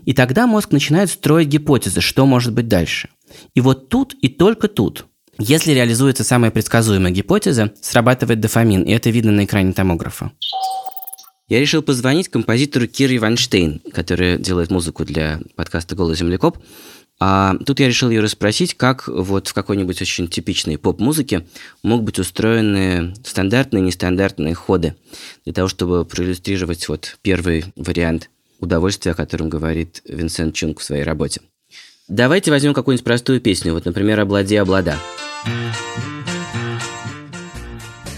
И 0.05 0.13
тогда 0.13 0.47
мозг 0.47 0.73
начинает 0.73 1.11
строить 1.11 1.49
гипотезы, 1.49 2.01
что 2.01 2.27
может 2.27 2.53
быть 2.53 2.69
дальше. 2.69 3.09
И 3.55 3.61
вот 3.61 3.89
тут 3.89 4.15
и 4.21 4.29
только 4.29 4.69
тут, 4.69 5.07
если 5.39 5.73
реализуется 5.73 6.23
самая 6.23 6.51
предсказуемая 6.51 7.13
гипотеза, 7.13 7.73
срабатывает 7.81 8.41
дофамин, 8.41 8.83
и 8.83 8.93
это 8.93 9.09
видно 9.09 9.33
на 9.33 9.45
экране 9.47 9.73
томографа. 9.73 10.33
Я 11.49 11.59
решил 11.59 11.83
позвонить 11.83 12.29
композитору 12.29 12.87
Кире 12.87 13.19
Ванштейн, 13.19 13.81
которая 13.93 14.39
делает 14.39 14.71
музыку 14.71 15.05
для 15.05 15.41
подкаста 15.57 15.97
«Голый 15.97 16.17
землекоп», 16.17 16.59
а 17.21 17.57
тут 17.65 17.79
я 17.81 17.87
решил 17.87 18.11
ее 18.11 18.21
расспросить, 18.21 18.75
как 18.75 19.07
вот 19.07 19.49
в 19.49 19.55
какой-нибудь 19.55 20.01
очень 20.03 20.29
типичной 20.29 20.79
поп-музыке 20.79 21.47
могут 21.83 22.07
быть 22.07 22.19
устроены 22.19 23.15
стандартные 23.25 23.83
и 23.83 23.87
нестандартные 23.87 24.55
ходы 24.55 24.97
для 25.45 25.53
того, 25.53 25.69
чтобы 25.69 26.05
проиллюстрировать 26.05 26.89
вот 26.89 27.19
первый 27.23 27.65
вариант 27.77 28.29
удовольствия, 28.59 29.13
о 29.13 29.15
котором 29.15 29.49
говорит 29.49 30.03
Винсент 30.05 30.55
Чунг 30.55 30.81
в 30.81 30.85
своей 30.85 31.03
работе. 31.03 31.41
Давайте 32.09 32.51
возьмем 32.51 32.75
какую-нибудь 32.75 33.05
простую 33.05 33.41
песню, 33.41 33.73
вот, 33.73 33.85
например, 33.85 34.21
«Облади, 34.21 34.57
облада». 34.57 34.97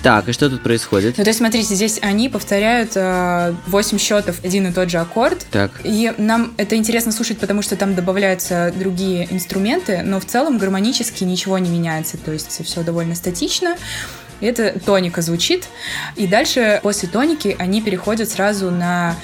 Так, 0.05 0.29
и 0.29 0.33
что 0.33 0.51
тут 0.51 0.63
происходит? 0.63 1.17
Ну, 1.17 1.25
то 1.25 1.31
есть, 1.31 1.39
смотрите, 1.39 1.75
здесь 1.75 1.99
они 2.03 2.29
повторяют 2.29 2.91
э, 2.95 3.55
8 3.69 3.99
счетов 3.99 4.37
один 4.45 4.67
и 4.67 4.71
тот 4.71 4.91
же 4.91 4.99
аккорд. 4.99 5.47
Так. 5.51 5.71
И 5.83 6.13
нам 6.19 6.53
это 6.59 6.77
интересно 6.77 7.11
слушать, 7.11 7.39
потому 7.39 7.63
что 7.63 7.75
там 7.75 7.95
добавляются 7.95 8.71
другие 8.79 9.27
инструменты, 9.33 10.03
но 10.03 10.21
в 10.21 10.27
целом 10.27 10.59
гармонически 10.59 11.25
ничего 11.25 11.57
не 11.57 11.71
меняется. 11.71 12.19
То 12.19 12.33
есть 12.33 12.63
все 12.67 12.83
довольно 12.83 13.15
статично. 13.15 13.79
Это 14.43 14.79
тоника 14.79 15.23
звучит. 15.23 15.69
И 16.17 16.27
дальше 16.27 16.81
после 16.83 17.09
тоники 17.09 17.57
они 17.59 17.81
переходят 17.81 18.29
сразу 18.29 18.71
на 18.71 19.17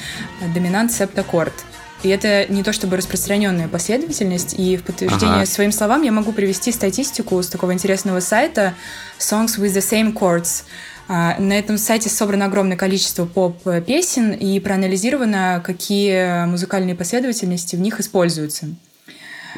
доминант 0.55 0.93
септаккорд. 0.93 1.53
И 2.03 2.09
это 2.09 2.47
не 2.51 2.63
то 2.63 2.73
чтобы 2.73 2.97
распространенная 2.97 3.69
последовательность. 3.69 4.55
И 4.59 4.77
в 4.77 4.83
подтверждение 4.85 5.43
ага. 5.43 5.47
своим 5.47 5.73
словам 5.73 6.03
я 6.03 6.13
могу 6.13 6.33
привести 6.33 6.73
статистику 6.73 7.43
с 7.43 7.49
такого 7.49 7.73
интересного 7.73 8.21
сайта 8.21 8.75
Songs 9.19 9.59
with 9.59 9.75
the 9.75 9.81
Same 9.81 10.15
Chords. 10.15 10.65
А, 11.09 11.39
на 11.41 11.59
этом 11.59 11.77
сайте 11.77 12.09
собрано 12.09 12.47
огромное 12.47 12.77
количество 12.77 13.27
поп-песен 13.27 14.33
и 14.33 14.61
проанализировано, 14.61 15.61
какие 15.65 16.47
музыкальные 16.47 16.95
последовательности 16.95 17.77
в 17.77 17.81
них 17.81 17.99
используются. 17.99 18.69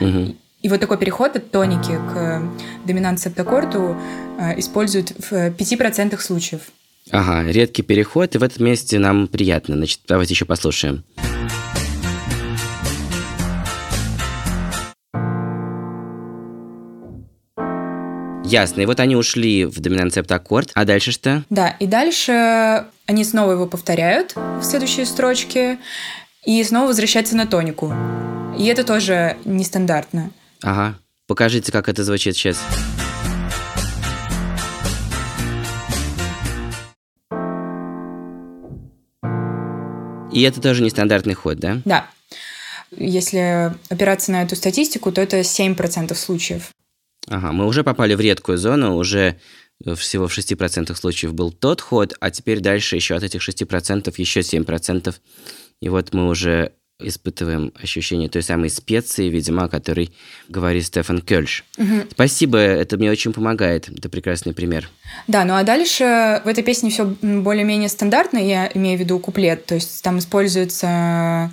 Угу. 0.00 0.34
И 0.62 0.68
вот 0.68 0.80
такой 0.80 0.96
переход 0.96 1.37
от 1.37 1.50
тоники 1.50 1.92
к 1.92 2.42
доминант 2.87 3.20
септаккорду 3.20 3.96
а, 4.38 4.58
используют 4.58 5.12
в 5.18 5.32
5% 5.32 6.18
случаев. 6.18 6.62
Ага, 7.11 7.50
редкий 7.50 7.82
переход, 7.82 8.34
и 8.34 8.38
в 8.38 8.42
этом 8.42 8.64
месте 8.64 8.99
нам 8.99 9.28
приятно. 9.28 9.76
Значит, 9.76 10.00
давайте 10.08 10.34
еще 10.34 10.44
послушаем. 10.44 11.04
Ясно. 18.52 18.82
И 18.82 18.85
вот 18.85 19.00
они 19.00 19.16
ушли 19.16 19.64
в 19.64 19.80
доминант 19.80 20.12
септаккорд. 20.12 20.73
А 20.75 20.85
дальше 20.85 21.11
что? 21.11 21.42
Да, 21.49 21.71
и 21.71 21.87
дальше 21.87 22.85
они 23.06 23.25
снова 23.25 23.52
его 23.52 23.66
повторяют 23.66 24.35
в 24.37 24.62
следующей 24.62 25.06
строчке 25.06 25.78
и 26.44 26.62
снова 26.62 26.88
возвращаются 26.88 27.35
на 27.35 27.47
тонику. 27.47 27.94
И 28.59 28.66
это 28.66 28.85
тоже 28.85 29.38
нестандартно. 29.47 30.32
Ага. 30.62 30.99
Покажите, 31.26 31.73
как 31.73 31.88
это 31.88 32.04
звучит 32.04 32.37
сейчас. 32.37 32.62
И 40.30 40.42
это 40.42 40.61
тоже 40.61 40.82
нестандартный 40.82 41.32
ход, 41.32 41.59
да? 41.59 41.80
Да. 41.87 42.06
Если 42.90 43.73
опираться 43.88 44.30
на 44.30 44.42
эту 44.42 44.56
статистику, 44.56 45.11
то 45.11 45.23
это 45.23 45.40
7% 45.40 46.14
случаев. 46.14 46.71
Ага, 47.29 47.52
мы 47.52 47.67
уже 47.67 47.85
попали 47.85 48.14
в 48.14 48.21
редкую 48.21 48.59
зону, 48.59 48.97
уже 48.97 49.38
всего 49.97 50.29
в 50.29 50.37
6% 50.37 50.95
случаев 50.95 51.35
был 51.35 51.50
тот 51.50 51.81
ход, 51.81 52.14
а 52.21 52.31
теперь 52.31 52.61
дальше 52.61 52.97
еще 52.97 53.14
от 53.14 53.23
этих 53.23 53.41
6% 53.41 54.12
еще 54.17 54.41
7%. 54.41 55.14
И 55.81 55.88
вот 55.88 56.14
мы 56.14 56.29
уже 56.29 56.73
испытываем 57.00 57.73
ощущение 57.83 58.29
той 58.29 58.43
самой 58.43 58.71
специи, 58.71 59.29
видимо, 59.29 59.64
о 59.64 59.69
которой 59.69 60.12
говорит 60.49 60.87
Стефан 60.87 61.21
Кёльш. 61.21 61.64
Угу. 61.79 62.11
Спасибо, 62.12 62.59
это 62.59 62.97
мне 62.97 63.11
очень 63.11 63.33
помогает. 63.33 63.88
Это 63.88 64.09
прекрасный 64.09 64.55
пример. 64.55 64.88
Да, 65.26 65.45
ну 65.45 65.55
а 65.55 65.64
дальше 65.64 66.41
в 66.45 66.49
этой 66.49 66.62
песне 66.62 66.91
все 66.91 67.05
более-менее 67.23 67.88
стандартно, 67.88 68.38
я 68.38 68.71
имею 68.75 68.99
в 68.99 69.00
виду 69.00 69.19
куплет. 69.19 69.67
То 69.67 69.75
есть 69.75 70.02
там 70.02 70.19
используется 70.19 71.52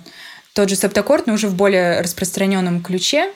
тот 0.54 0.68
же 0.68 0.76
септаккорд, 0.76 1.26
но 1.26 1.34
уже 1.34 1.48
в 1.48 1.54
более 1.54 2.00
распространенном 2.00 2.82
ключе. 2.82 3.32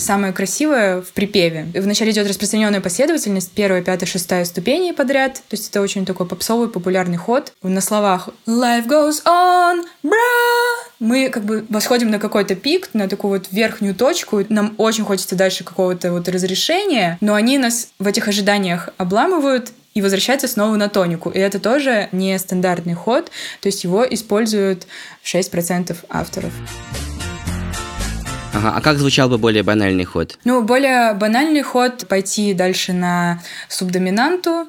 Самое 0.00 0.32
красивое 0.32 1.02
в 1.02 1.12
припеве. 1.12 1.66
Вначале 1.74 2.10
идет 2.10 2.28
распространенная 2.28 2.80
последовательность, 2.80 3.52
первая, 3.52 3.82
пятая, 3.82 4.06
шестая 4.06 4.44
ступени 4.44 4.92
подряд. 4.92 5.34
То 5.34 5.56
есть 5.56 5.70
это 5.70 5.80
очень 5.80 6.06
такой 6.06 6.26
попсовый, 6.26 6.68
популярный 6.68 7.16
ход. 7.16 7.52
На 7.62 7.80
словах 7.80 8.30
«Life 8.46 8.86
goes 8.86 9.24
on, 9.24 9.84
bra!» 10.02 10.90
мы 11.00 11.30
как 11.30 11.44
бы 11.44 11.64
восходим 11.68 12.10
на 12.10 12.18
какой-то 12.18 12.54
пик, 12.54 12.90
на 12.92 13.08
такую 13.08 13.38
вот 13.38 13.48
верхнюю 13.50 13.94
точку. 13.94 14.44
Нам 14.48 14.74
очень 14.76 15.04
хочется 15.04 15.34
дальше 15.34 15.64
какого-то 15.64 16.12
вот 16.12 16.28
разрешения, 16.28 17.16
но 17.20 17.34
они 17.34 17.58
нас 17.58 17.88
в 17.98 18.06
этих 18.06 18.28
ожиданиях 18.28 18.90
обламывают, 18.98 19.72
и 19.92 20.02
возвращается 20.02 20.46
снова 20.46 20.76
на 20.76 20.88
тонику. 20.88 21.30
И 21.30 21.38
это 21.38 21.58
тоже 21.58 22.08
не 22.12 22.38
стандартный 22.38 22.94
ход, 22.94 23.30
то 23.60 23.66
есть 23.66 23.82
его 23.82 24.06
используют 24.08 24.86
6% 25.24 25.96
авторов. 26.08 26.52
Ага, 28.52 28.72
а 28.76 28.80
как 28.80 28.98
звучал 28.98 29.28
бы 29.28 29.38
более 29.38 29.62
банальный 29.62 30.04
ход? 30.04 30.36
Ну, 30.44 30.62
более 30.62 31.14
банальный 31.14 31.62
ход 31.62 32.08
пойти 32.08 32.52
дальше 32.52 32.92
на 32.92 33.40
субдоминанту. 33.68 34.66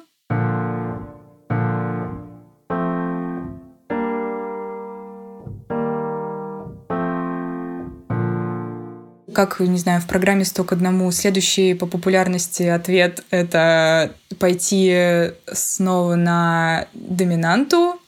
Как, 9.34 9.58
не 9.60 9.78
знаю, 9.78 10.00
в 10.00 10.06
программе 10.06 10.44
«Сто 10.44 10.62
к 10.62 10.72
одному» 10.72 11.10
следующий 11.10 11.74
по 11.74 11.86
популярности 11.86 12.64
ответ— 12.64 13.24
это 13.30 14.12
пойти 14.38 15.32
снова 15.50 16.14
на 16.14 16.86
доминанту, 16.92 17.98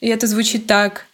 и 0.00 0.08
это 0.08 0.26
звучит 0.26 0.66
так. 0.66 1.07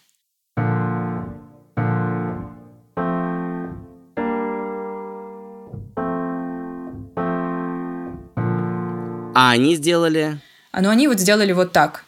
А 9.45 9.51
они 9.51 9.75
сделали? 9.75 10.39
А 10.71 10.81
ну 10.81 10.89
они 10.89 11.07
вот 11.07 11.19
сделали 11.19 11.51
вот 11.51 11.71
так. 11.71 12.03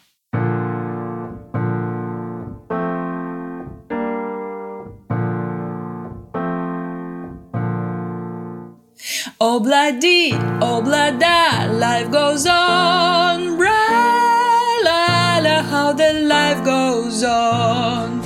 Облади, 9.37 10.33
облада, 10.59 11.69
life 11.79 12.09
goes 12.09 12.47
on, 12.47 13.55
la 14.83 15.39
la, 15.39 15.61
how 15.61 15.93
the 15.93 16.25
life 16.27 16.63
goes 16.65 17.21
on. 17.23 18.19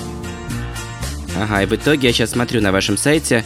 Ага, 1.37 1.63
и 1.63 1.65
в 1.65 1.73
итоге 1.73 2.07
я 2.07 2.13
сейчас 2.13 2.29
смотрю 2.29 2.61
на 2.61 2.71
вашем 2.71 2.95
сайте 2.95 3.43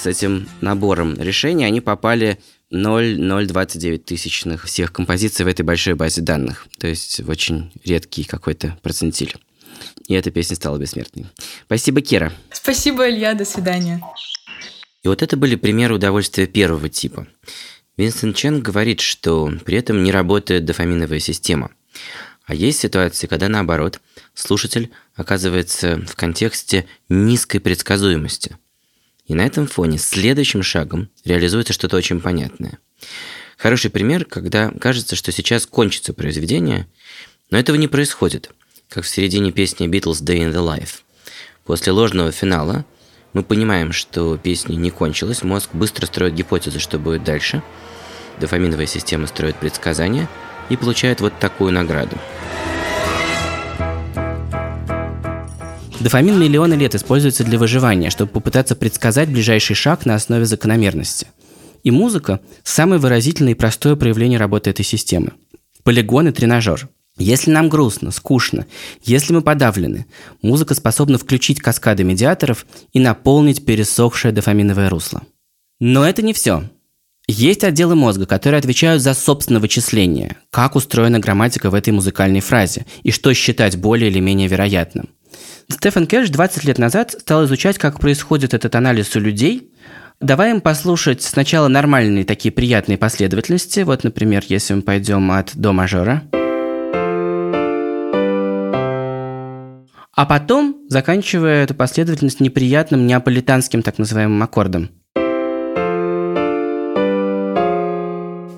с 0.00 0.06
этим 0.06 0.48
набором 0.60 1.20
решений, 1.20 1.64
они 1.64 1.80
попали 1.80 2.38
0,029 2.70 4.04
тысячных 4.04 4.64
всех 4.64 4.92
композиций 4.92 5.44
в 5.44 5.48
этой 5.48 5.62
большой 5.62 5.94
базе 5.94 6.22
данных. 6.22 6.66
То 6.78 6.86
есть 6.86 7.20
в 7.20 7.28
очень 7.28 7.70
редкий 7.84 8.24
какой-то 8.24 8.78
процентиль. 8.82 9.34
И 10.06 10.14
эта 10.14 10.30
песня 10.30 10.56
стала 10.56 10.78
бессмертной. 10.78 11.26
Спасибо, 11.66 12.00
Кира. 12.00 12.32
Спасибо, 12.50 13.10
Илья. 13.10 13.34
До 13.34 13.44
свидания. 13.44 14.02
И 15.02 15.08
вот 15.08 15.22
это 15.22 15.36
были 15.36 15.56
примеры 15.56 15.94
удовольствия 15.94 16.46
первого 16.46 16.88
типа. 16.88 17.26
Винсент 17.96 18.36
Чен 18.36 18.62
говорит, 18.62 19.00
что 19.00 19.52
при 19.64 19.76
этом 19.76 20.02
не 20.02 20.12
работает 20.12 20.64
дофаминовая 20.64 21.20
система. 21.20 21.70
А 22.46 22.54
есть 22.54 22.80
ситуации, 22.80 23.26
когда 23.26 23.48
наоборот, 23.48 24.00
слушатель 24.34 24.90
оказывается 25.14 26.02
в 26.06 26.16
контексте 26.16 26.86
низкой 27.08 27.58
предсказуемости– 27.58 28.56
и 29.30 29.34
на 29.34 29.42
этом 29.42 29.68
фоне 29.68 29.96
следующим 29.96 30.64
шагом 30.64 31.08
реализуется 31.24 31.72
что-то 31.72 31.96
очень 31.96 32.20
понятное. 32.20 32.80
Хороший 33.56 33.88
пример, 33.88 34.24
когда 34.24 34.72
кажется, 34.72 35.14
что 35.14 35.30
сейчас 35.30 35.66
кончится 35.66 36.12
произведение, 36.12 36.88
но 37.52 37.56
этого 37.56 37.76
не 37.76 37.86
происходит, 37.86 38.50
как 38.88 39.04
в 39.04 39.08
середине 39.08 39.52
песни 39.52 39.86
Beatles 39.86 40.24
Day 40.24 40.38
in 40.38 40.52
the 40.52 40.66
Life. 40.66 41.02
После 41.64 41.92
ложного 41.92 42.32
финала 42.32 42.84
мы 43.32 43.44
понимаем, 43.44 43.92
что 43.92 44.36
песня 44.36 44.74
не 44.74 44.90
кончилась, 44.90 45.44
мозг 45.44 45.70
быстро 45.74 46.06
строит 46.06 46.34
гипотезы, 46.34 46.80
что 46.80 46.98
будет 46.98 47.22
дальше, 47.22 47.62
дофаминовая 48.40 48.86
система 48.86 49.28
строит 49.28 49.54
предсказания 49.54 50.28
и 50.70 50.76
получает 50.76 51.20
вот 51.20 51.38
такую 51.38 51.70
награду– 51.70 52.18
Дофамин 56.00 56.40
миллионы 56.40 56.74
лет 56.74 56.94
используется 56.94 57.44
для 57.44 57.58
выживания, 57.58 58.08
чтобы 58.08 58.32
попытаться 58.32 58.74
предсказать 58.74 59.28
ближайший 59.28 59.76
шаг 59.76 60.06
на 60.06 60.14
основе 60.14 60.46
закономерности. 60.46 61.26
И 61.82 61.90
музыка– 61.90 62.40
самое 62.64 62.98
выразительное 62.98 63.52
и 63.52 63.56
простое 63.56 63.96
проявление 63.96 64.38
работы 64.38 64.70
этой 64.70 64.84
системы. 64.84 65.32
Полигон 65.82 66.28
и 66.28 66.32
тренажер. 66.32 66.88
Если 67.18 67.50
нам 67.50 67.68
грустно, 67.68 68.12
скучно, 68.12 68.66
если 69.04 69.34
мы 69.34 69.42
подавлены, 69.42 70.06
музыка 70.40 70.74
способна 70.74 71.18
включить 71.18 71.60
каскады 71.60 72.02
медиаторов 72.02 72.64
и 72.94 72.98
наполнить 72.98 73.66
пересохшее 73.66 74.32
дофаминовое 74.32 74.88
русло. 74.88 75.22
Но 75.80 76.06
это 76.08 76.22
не 76.22 76.32
все. 76.32 76.64
Есть 77.28 77.62
отделы 77.62 77.94
мозга, 77.94 78.24
которые 78.24 78.58
отвечают 78.58 79.02
за 79.02 79.12
собственное 79.12 79.60
вычисление, 79.60 80.38
как 80.50 80.76
устроена 80.76 81.18
грамматика 81.18 81.68
в 81.68 81.74
этой 81.74 81.90
музыкальной 81.90 82.40
фразе 82.40 82.86
и 83.02 83.10
что 83.10 83.34
считать 83.34 83.76
более 83.76 84.10
или 84.10 84.18
менее 84.18 84.48
вероятным. 84.48 85.10
Стефан 85.70 86.06
Кэш 86.06 86.30
20 86.30 86.64
лет 86.64 86.78
назад 86.78 87.12
стал 87.12 87.44
изучать, 87.44 87.78
как 87.78 88.00
происходит 88.00 88.54
этот 88.54 88.74
анализ 88.74 89.14
у 89.16 89.20
людей. 89.20 89.72
Давай 90.20 90.50
им 90.50 90.60
послушать 90.60 91.22
сначала 91.22 91.68
нормальные 91.68 92.24
такие 92.24 92.52
приятные 92.52 92.98
последовательности. 92.98 93.80
Вот, 93.80 94.04
например, 94.04 94.44
если 94.48 94.74
мы 94.74 94.82
пойдем 94.82 95.30
от 95.30 95.52
до 95.54 95.72
мажора. 95.72 96.22
А 100.12 100.26
потом 100.26 100.76
заканчивая 100.88 101.64
эту 101.64 101.74
последовательность 101.74 102.40
неприятным 102.40 103.06
неаполитанским 103.06 103.82
так 103.82 103.98
называемым 103.98 104.42
аккордом– 104.42 104.90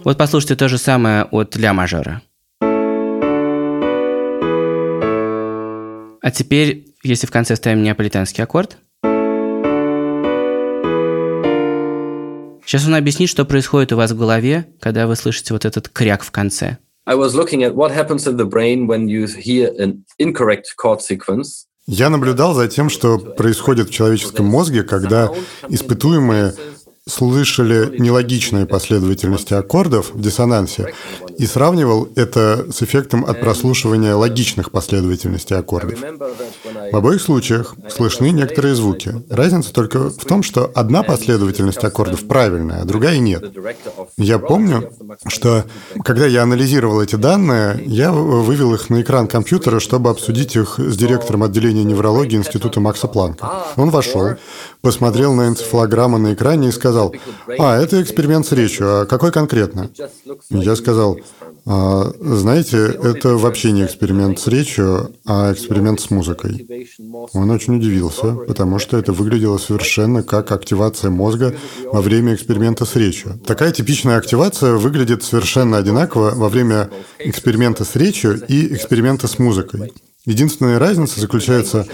Вот 0.05 0.19
послушайте 0.19 0.57
то 0.57 0.69
же 0.69 0.79
самое 0.79 1.25
от 1.25 1.55
ля 1.57 1.73
мажора. 1.73 2.23
А 6.25 6.31
теперь, 6.33 6.92
если 7.03 7.27
в 7.27 7.31
конце 7.31 7.57
ставим 7.57 7.83
неаполитанский 7.83 8.43
аккорд, 8.43 8.79
Сейчас 12.65 12.87
он 12.87 12.95
объяснит, 12.95 13.29
что 13.29 13.45
происходит 13.45 13.93
у 13.93 13.97
вас 13.97 14.13
в 14.13 14.19
голове, 14.19 14.67
когда 14.81 15.07
вы 15.07 15.17
слышите 15.17 15.53
вот 15.53 15.65
этот 15.65 15.89
кряк 15.89 16.23
в 16.23 16.31
конце. 16.31 16.79
I 17.05 17.17
was 17.17 17.35
looking 17.35 17.65
at 17.65 17.75
what 17.75 17.93
happens 17.93 18.27
in 18.27 18.37
the 18.37 18.49
brain 18.49 18.87
when 18.87 19.09
you 19.09 19.27
hear 19.27 19.73
an 19.79 20.05
incorrect 20.19 20.77
chord 20.81 21.01
sequence. 21.01 21.67
Я 21.87 22.09
наблюдал 22.09 22.55
за 22.55 22.69
тем, 22.69 22.89
что 22.89 23.19
происходит 23.19 23.89
в 23.89 23.93
человеческом 23.93 24.47
мозге, 24.47 24.85
когда 24.85 25.31
испытуемые 25.69 26.55
слышали 27.09 27.99
нелогичные 27.99 28.67
последовательности 28.67 29.55
аккордов 29.55 30.15
в 30.15 30.21
диссонансе 30.21 30.95
и 31.43 31.47
сравнивал 31.47 32.09
это 32.15 32.67
с 32.71 32.83
эффектом 32.83 33.25
от 33.25 33.41
прослушивания 33.41 34.15
логичных 34.15 34.71
последовательностей 34.71 35.57
аккордов. 35.57 35.99
В 36.93 36.97
обоих 36.97 37.21
случаях 37.21 37.75
слышны 37.91 38.31
некоторые 38.31 38.77
звуки. 38.77 39.25
Разница 39.29 39.73
только 39.73 40.11
в 40.11 40.25
том, 40.25 40.45
что 40.45 40.71
одна 40.73 41.03
последовательность 41.03 41.83
аккордов 41.83 42.29
правильная, 42.29 42.83
а 42.83 42.85
другая 42.85 43.19
нет. 43.19 43.43
Я 44.17 44.39
помню, 44.39 44.93
что 45.27 45.65
когда 46.05 46.27
я 46.27 46.45
анализировал 46.45 47.03
эти 47.03 47.17
данные, 47.17 47.83
я 47.87 48.13
вывел 48.13 48.73
их 48.75 48.89
на 48.89 49.03
экран 49.03 49.27
компьютера, 49.27 49.81
чтобы 49.81 50.11
обсудить 50.11 50.55
их 50.55 50.79
с 50.79 50.97
директором 50.97 51.43
отделения 51.43 51.83
неврологии 51.83 52.37
Института 52.37 52.79
Макса 52.79 53.09
Планка. 53.09 53.65
Он 53.77 53.91
вошел, 53.91 54.37
посмотрел 54.83 55.33
на 55.33 55.49
энцефалограмму 55.49 56.19
на 56.19 56.35
экране 56.35 56.69
и 56.69 56.73
сказал, 56.73 57.15
«А, 57.59 57.81
это 57.81 58.03
эксперимент 58.03 58.47
с 58.47 58.53
речью, 58.53 59.03
а 59.03 59.07
какой 59.07 59.33
конкретно?» 59.33 59.91
Я 60.51 60.77
сказал, 60.77 61.19
а, 61.65 62.13
«Знаете, 62.21 62.79
это 63.03 63.37
вообще 63.37 63.71
не 63.73 63.85
эксперимент 63.85 64.41
с 64.41 64.49
речью, 64.49 65.13
а 65.25 65.53
эксперимент 65.53 66.01
с 66.01 66.11
музыкой». 66.11 66.67
Он 67.33 67.51
очень 67.51 67.77
удивился, 67.77 68.35
потому 68.35 68.79
что 68.81 68.99
это 68.99 69.13
выглядело 69.13 69.59
совершенно 69.59 70.23
как 70.25 70.51
активация 70.51 71.11
мозга 71.11 71.55
во 71.85 72.01
время 72.01 72.35
эксперимента 72.35 72.85
с 72.85 72.97
речью. 72.97 73.41
Такая 73.47 73.71
типичная 73.71 74.19
активация 74.19 74.73
выглядит 74.73 75.23
совершенно 75.23 75.79
одинаково 75.79 76.33
во 76.35 76.49
время 76.49 76.91
эксперимента 77.21 77.85
с 77.85 77.95
речью 77.95 78.43
и 78.49 78.75
эксперимента 78.75 79.29
с 79.29 79.39
музыкой. 79.39 79.93
Единственная 80.25 80.79
разница 80.79 81.21
заключается 81.21 81.87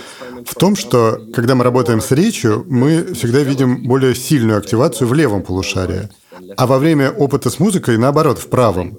в 0.48 0.54
том, 0.54 0.76
что 0.76 1.20
когда 1.34 1.54
мы 1.54 1.62
работаем 1.62 2.00
с 2.00 2.10
речью, 2.10 2.64
мы 2.70 3.12
всегда 3.12 3.40
видим 3.40 3.82
более 3.82 4.14
сильную 4.14 4.56
активацию 4.56 5.06
в 5.06 5.12
левом 5.12 5.42
полушарии, 5.42 6.08
а 6.56 6.66
во 6.66 6.78
время 6.78 7.10
опыта 7.10 7.50
с 7.50 7.58
музыкой, 7.58 7.98
наоборот, 7.98 8.38
в 8.38 8.48
правом. 8.48 8.98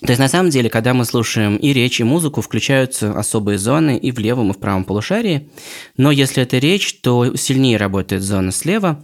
То 0.00 0.12
есть 0.12 0.18
на 0.18 0.28
самом 0.28 0.50
деле, 0.50 0.68
когда 0.68 0.92
мы 0.92 1.06
слушаем 1.06 1.56
и 1.56 1.72
речь, 1.72 2.00
и 2.00 2.04
музыку, 2.04 2.42
включаются 2.42 3.12
особые 3.18 3.58
зоны 3.58 3.96
и 3.96 4.12
в 4.12 4.18
левом, 4.18 4.50
и 4.50 4.54
в 4.54 4.58
правом 4.58 4.84
полушарии. 4.84 5.50
Но 5.96 6.10
если 6.10 6.42
это 6.42 6.58
речь, 6.58 7.00
то 7.00 7.34
сильнее 7.34 7.78
работает 7.78 8.22
зона 8.22 8.52
слева, 8.52 9.02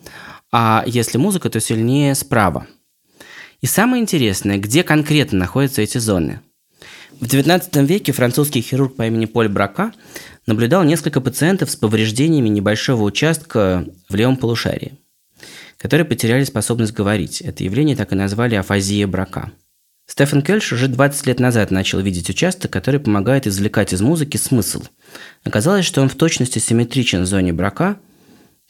а 0.53 0.85
если 0.87 1.17
музыка, 1.17 1.49
то 1.49 1.61
сильнее 1.61 2.15
справа. 2.15 2.67
И 3.63 3.67
самое 3.67 4.03
интересное, 4.03 4.59
где 4.59 4.83
конкретно 4.83 5.39
находятся 5.39 5.81
эти 5.81 5.97
зоны– 5.97 6.41
в 7.25 7.27
XIX 7.27 7.87
веке 7.87 8.13
французский 8.13 8.61
хирург 8.61 8.97
по 8.97 9.07
имени 9.07 9.25
Поль 9.25 9.49
Брака 9.49 9.95
наблюдал 10.47 10.85
несколько 10.85 11.23
пациентов 11.23 11.71
с 11.71 11.77
повреждениями 11.77 12.51
небольшого 12.51 13.03
участка 13.03 13.87
в 14.11 14.15
левом 14.15 14.37
полушарии, 14.37 14.99
которые 15.79 16.05
потеряли 16.05 16.45
способность 16.45 16.93
говорить. 16.93 17.41
Это 17.41 17.65
явление 17.65 17.97
так 17.97 18.13
и 18.13 18.15
назвали 18.15 18.57
афазия 18.57 19.07
Брака. 19.07 19.53
Стефан 20.07 20.43
Кельш 20.43 20.71
уже 20.75 20.87
20 20.87 21.27
лет 21.27 21.41
назад 21.41 21.71
начал 21.71 22.01
видеть 22.01 22.29
участок, 22.29 22.71
который 22.71 23.01
помогает 23.01 23.47
извлекать 23.47 23.95
из 23.95 24.03
музыки 24.03 24.37
смысл. 24.37 24.83
Оказалось, 25.45 25.87
что 25.87 26.03
он 26.03 26.11
в 26.11 26.17
точности 26.17 26.59
симметричен 26.59 27.23
в 27.23 27.27
зоне 27.27 27.55
Брака, 27.55 27.97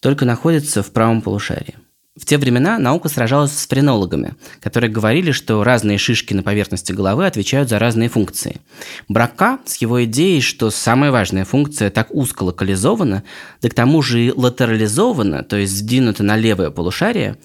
только 0.01 0.25
находится 0.25 0.85
в 0.85 0.93
правом 0.93 1.23
полушарии. 1.23 1.75
В 2.17 2.27
те 2.27 2.39
времена 2.39 2.79
наука 2.79 3.09
сражалась 3.09 3.51
с 3.51 3.67
френологами, 3.67 4.35
которые 4.61 4.89
говорили, 4.89 5.33
что 5.33 5.65
разные 5.65 5.99
шишки 5.99 6.33
на 6.33 6.45
поверхности 6.45 6.93
головы 6.93 7.27
отвечают 7.27 7.69
за 7.69 7.81
разные 7.81 8.09
функции. 8.09 8.61
Брака 9.09 9.59
с 9.65 9.79
его 9.79 10.05
идеей, 10.05 10.41
что 10.41 10.71
самая 10.71 11.11
важная 11.11 11.45
функция 11.45 11.91
так 11.91 12.15
узко 12.15 12.45
локализована, 12.45 13.25
да 13.61 13.69
к 13.69 13.75
тому 13.75 14.01
же 14.01 14.27
и 14.27 14.31
латерализована, 14.31 15.43
то 15.43 15.57
есть 15.57 15.77
сдвинута 15.77 16.23
на 16.23 16.37
левое 16.37 16.71
полушарие, 16.71 17.37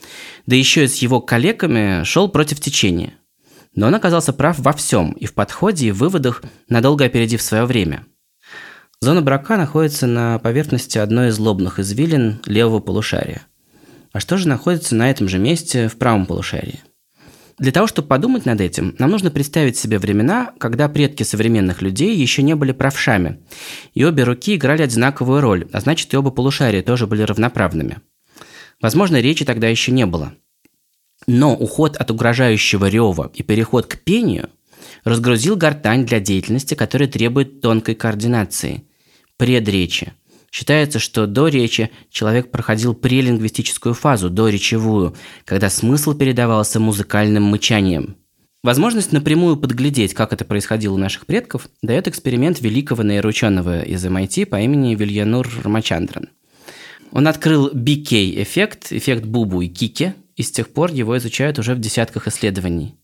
да 0.46 0.56
еще 0.56 0.84
и 0.84 0.88
с 0.88 0.98
его 0.98 1.20
коллегами 1.20 2.04
шел 2.04 2.30
против 2.30 2.60
течения. 2.60 3.16
Но 3.74 3.88
он 3.88 3.96
оказался 3.96 4.34
прав 4.34 4.60
во 4.60 4.74
всем, 4.74 5.14
и 5.14 5.26
в 5.26 5.34
подходе, 5.34 5.88
и 5.88 5.92
в 5.92 5.98
выводах, 5.98 6.44
надолго 6.68 7.06
опередив 7.06 7.42
свое 7.42 7.66
время. 7.66 8.06
Зона 9.02 9.24
брака 9.24 9.58
находится 9.58 10.06
на 10.06 10.38
поверхности 10.38 11.00
одной 11.00 11.30
из 11.30 11.40
лобных 11.40 11.80
извилин 11.80 12.40
левого 12.46 12.82
полушария. 12.82 13.49
А 14.12 14.20
что 14.20 14.38
же 14.38 14.48
находится 14.48 14.96
на 14.96 15.10
этом 15.10 15.28
же 15.28 15.38
месте 15.38 15.88
в 15.88 15.98
правом 15.98 16.26
полушарии? 16.26 16.82
Для 17.60 17.74
того, 17.74 17.88
чтобы 17.88 18.08
подумать 18.08 18.46
над 18.46 18.62
этим, 18.62 18.96
нам 19.00 19.12
нужно 19.12 19.32
представить 19.32 19.78
себе 19.78 20.00
времена, 20.00 20.54
когда 20.60 20.88
предки 20.88 21.24
современных 21.24 21.82
людей 21.82 22.16
еще 22.16 22.42
не 22.42 22.56
были 22.56 22.72
правшами, 22.72 23.40
и 23.94 24.06
обе 24.06 24.24
руки 24.24 24.56
играли 24.56 24.82
одинаковую 24.82 25.42
роль, 25.42 25.68
а 25.74 25.82
значит 25.82 26.14
и 26.14 26.18
оба 26.18 26.32
полушария 26.32 26.82
тоже 26.82 27.06
были 27.06 27.22
равноправными. 27.22 28.00
Возможно, 28.82 29.20
речи 29.20 29.44
тогда 29.44 29.68
еще 29.68 29.92
не 29.92 30.06
было. 30.06 30.34
Но 31.28 31.54
уход 31.54 31.98
от 31.98 32.10
угрожающего 32.12 32.86
рева 32.86 33.30
и 33.34 33.44
переход 33.44 33.88
к 33.88 33.98
пению 33.98 34.50
разгрузил 35.04 35.58
гортань 35.58 36.06
для 36.06 36.22
деятельности, 36.22 36.76
которая 36.76 37.10
требует 37.10 37.60
тонкой 37.60 37.96
координации, 37.96 38.86
предречи, 39.36 40.14
Считается, 40.52 41.00
что 41.00 41.28
до 41.28 41.48
речи 41.48 41.92
человек 42.10 42.52
проходил 42.52 42.94
прелингвистическую 42.94 43.94
фазу, 43.94 44.30
доречевую, 44.30 45.16
когда 45.46 45.70
смысл 45.70 46.14
передавался 46.14 46.80
музыкальным 46.80 47.44
мычанием. 47.44 48.16
Возможность 48.62 49.14
напрямую 49.14 49.56
подглядеть, 49.58 50.14
как 50.14 50.34
это 50.34 50.44
происходило 50.44 50.96
у 50.96 50.98
наших 50.98 51.26
предков, 51.26 51.70
дает 51.82 52.08
эксперимент 52.08 52.60
великого 52.60 53.04
нейроученого 53.04 53.84
из 53.84 54.04
MIT 54.04 54.48
по 54.48 54.60
имени 54.60 54.96
Вильянур 54.96 55.48
Рамачандран. 55.64 56.30
Он 57.12 57.28
открыл 57.28 57.72
BK-эффект, 57.72 58.92
эффект 58.92 59.26
Бубу 59.26 59.62
и 59.62 59.68
Кики, 59.68 60.14
и 60.36 60.44
с 60.44 60.52
тех 60.52 60.70
пор 60.70 60.92
его 60.92 61.18
изучают 61.18 61.58
уже 61.58 61.74
в 61.74 61.80
десятках 61.80 62.28
исследований. 62.28 62.96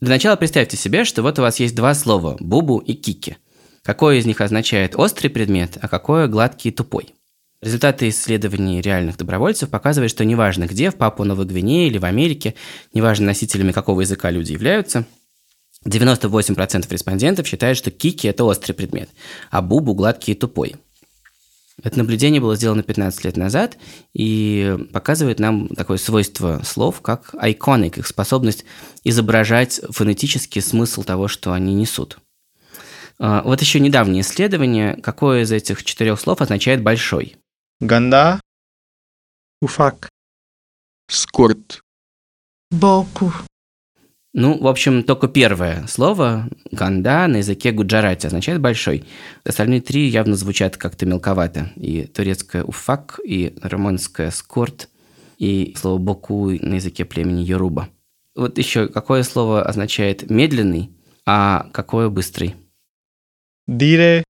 Для 0.00 0.10
начала 0.10 0.36
представьте 0.36 0.78
себе, 0.78 1.04
что 1.04 1.22
вот 1.22 1.38
у 1.38 1.42
вас 1.42 1.60
есть 1.60 1.74
два 1.74 1.94
слова– 1.94 2.36
Бубу 2.40 2.78
и 2.78 2.94
Кики– 2.94 3.36
Какое 3.82 4.18
из 4.18 4.26
них 4.26 4.40
означает 4.40 4.94
острый 4.96 5.28
предмет, 5.28 5.78
а 5.80 5.88
какое 5.88 6.26
гладкий 6.26 6.70
и 6.70 6.74
тупой? 6.74 7.14
Результаты 7.62 8.08
исследований 8.08 8.80
реальных 8.80 9.16
добровольцев 9.16 9.70
показывают, 9.70 10.10
что 10.10 10.24
неважно 10.24 10.66
где, 10.66 10.90
в 10.90 10.96
Папуа 10.96 11.24
Новой 11.24 11.46
Гвинее 11.46 11.88
или 11.88 11.98
в 11.98 12.04
Америке, 12.04 12.54
неважно 12.94 13.26
носителями 13.26 13.72
какого 13.72 14.02
языка 14.02 14.30
люди 14.30 14.52
являются, 14.52 15.06
98% 15.86 16.86
респондентов 16.90 17.46
считают, 17.46 17.78
что 17.78 17.90
кики– 17.90 18.28
это 18.28 18.44
острый 18.44 18.74
предмет, 18.74 19.08
а 19.50 19.62
бубу– 19.62 19.94
гладкий 19.94 20.34
и 20.34 20.36
тупой. 20.36 20.76
Это 21.82 21.96
наблюдение 21.96 22.42
было 22.42 22.56
сделано 22.56 22.82
15 22.82 23.24
лет 23.24 23.38
назад 23.38 23.78
и 24.12 24.76
показывает 24.92 25.38
нам 25.38 25.68
такое 25.68 25.96
свойство 25.96 26.60
слов, 26.64 27.00
как 27.00 27.34
iconic, 27.34 27.98
их 27.98 28.06
способность 28.06 28.66
изображать 29.04 29.80
фонетический 29.88 30.60
смысл 30.60 31.02
того, 31.02 31.28
что 31.28 31.54
они 31.54 31.74
несут– 31.74 32.18
вот 33.20 33.60
еще 33.60 33.80
недавнее 33.80 34.22
исследование, 34.22 34.96
какое 34.96 35.42
из 35.42 35.52
этих 35.52 35.84
четырех 35.84 36.18
слов 36.18 36.40
означает 36.40 36.82
«большой». 36.82 37.36
Ганда. 37.78 38.40
Уфак. 39.60 40.08
Скорт. 41.08 41.82
Боку. 42.70 43.32
Ну, 44.32 44.58
в 44.58 44.68
общем, 44.68 45.02
только 45.02 45.28
первое 45.28 45.86
слово 45.86 46.48
«ганда» 46.70 47.26
на 47.26 47.38
языке 47.38 47.72
гуджарати 47.72 48.26
означает 48.26 48.60
«большой». 48.60 49.04
Остальные 49.44 49.80
три 49.80 50.08
явно 50.08 50.36
звучат 50.36 50.76
как-то 50.76 51.04
мелковато. 51.04 51.72
И 51.76 52.04
турецкое 52.04 52.64
«уфак», 52.64 53.20
и 53.24 53.58
румынское 53.60 54.30
«скорт», 54.30 54.88
и 55.36 55.74
слово 55.76 55.98
«боку» 55.98 56.50
на 56.50 56.74
языке 56.74 57.04
племени 57.04 57.42
Йоруба. 57.42 57.88
Вот 58.34 58.56
еще 58.56 58.88
какое 58.88 59.24
слово 59.24 59.62
означает 59.62 60.30
«медленный», 60.30 60.90
а 61.26 61.68
какое 61.72 62.08
«быстрый»? 62.08 62.54
Dire 63.70 64.24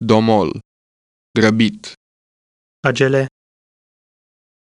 domol. 0.00 0.62
Грабит. 1.34 1.92
Agile. 2.86 3.28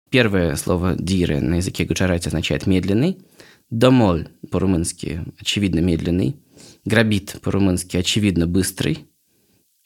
Первое 0.10 0.58
слово 0.58 0.98
«дире» 0.98 1.40
на 1.40 1.56
языке 1.56 1.86
гуджарати 1.86 2.28
означает 2.28 2.68
«медленный». 2.68 3.18
Домоль 3.70 4.28
по-румынски 4.52 5.24
очевидно 5.40 5.80
медленный. 5.80 6.36
Грабит 6.84 7.40
по-румынски 7.42 7.96
очевидно 7.96 8.46
быстрый. 8.46 9.08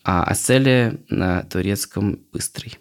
А 0.03 0.23
аселе 0.23 1.01
на 1.09 1.43
турецком 1.43 2.21
быстрый. 2.33 2.79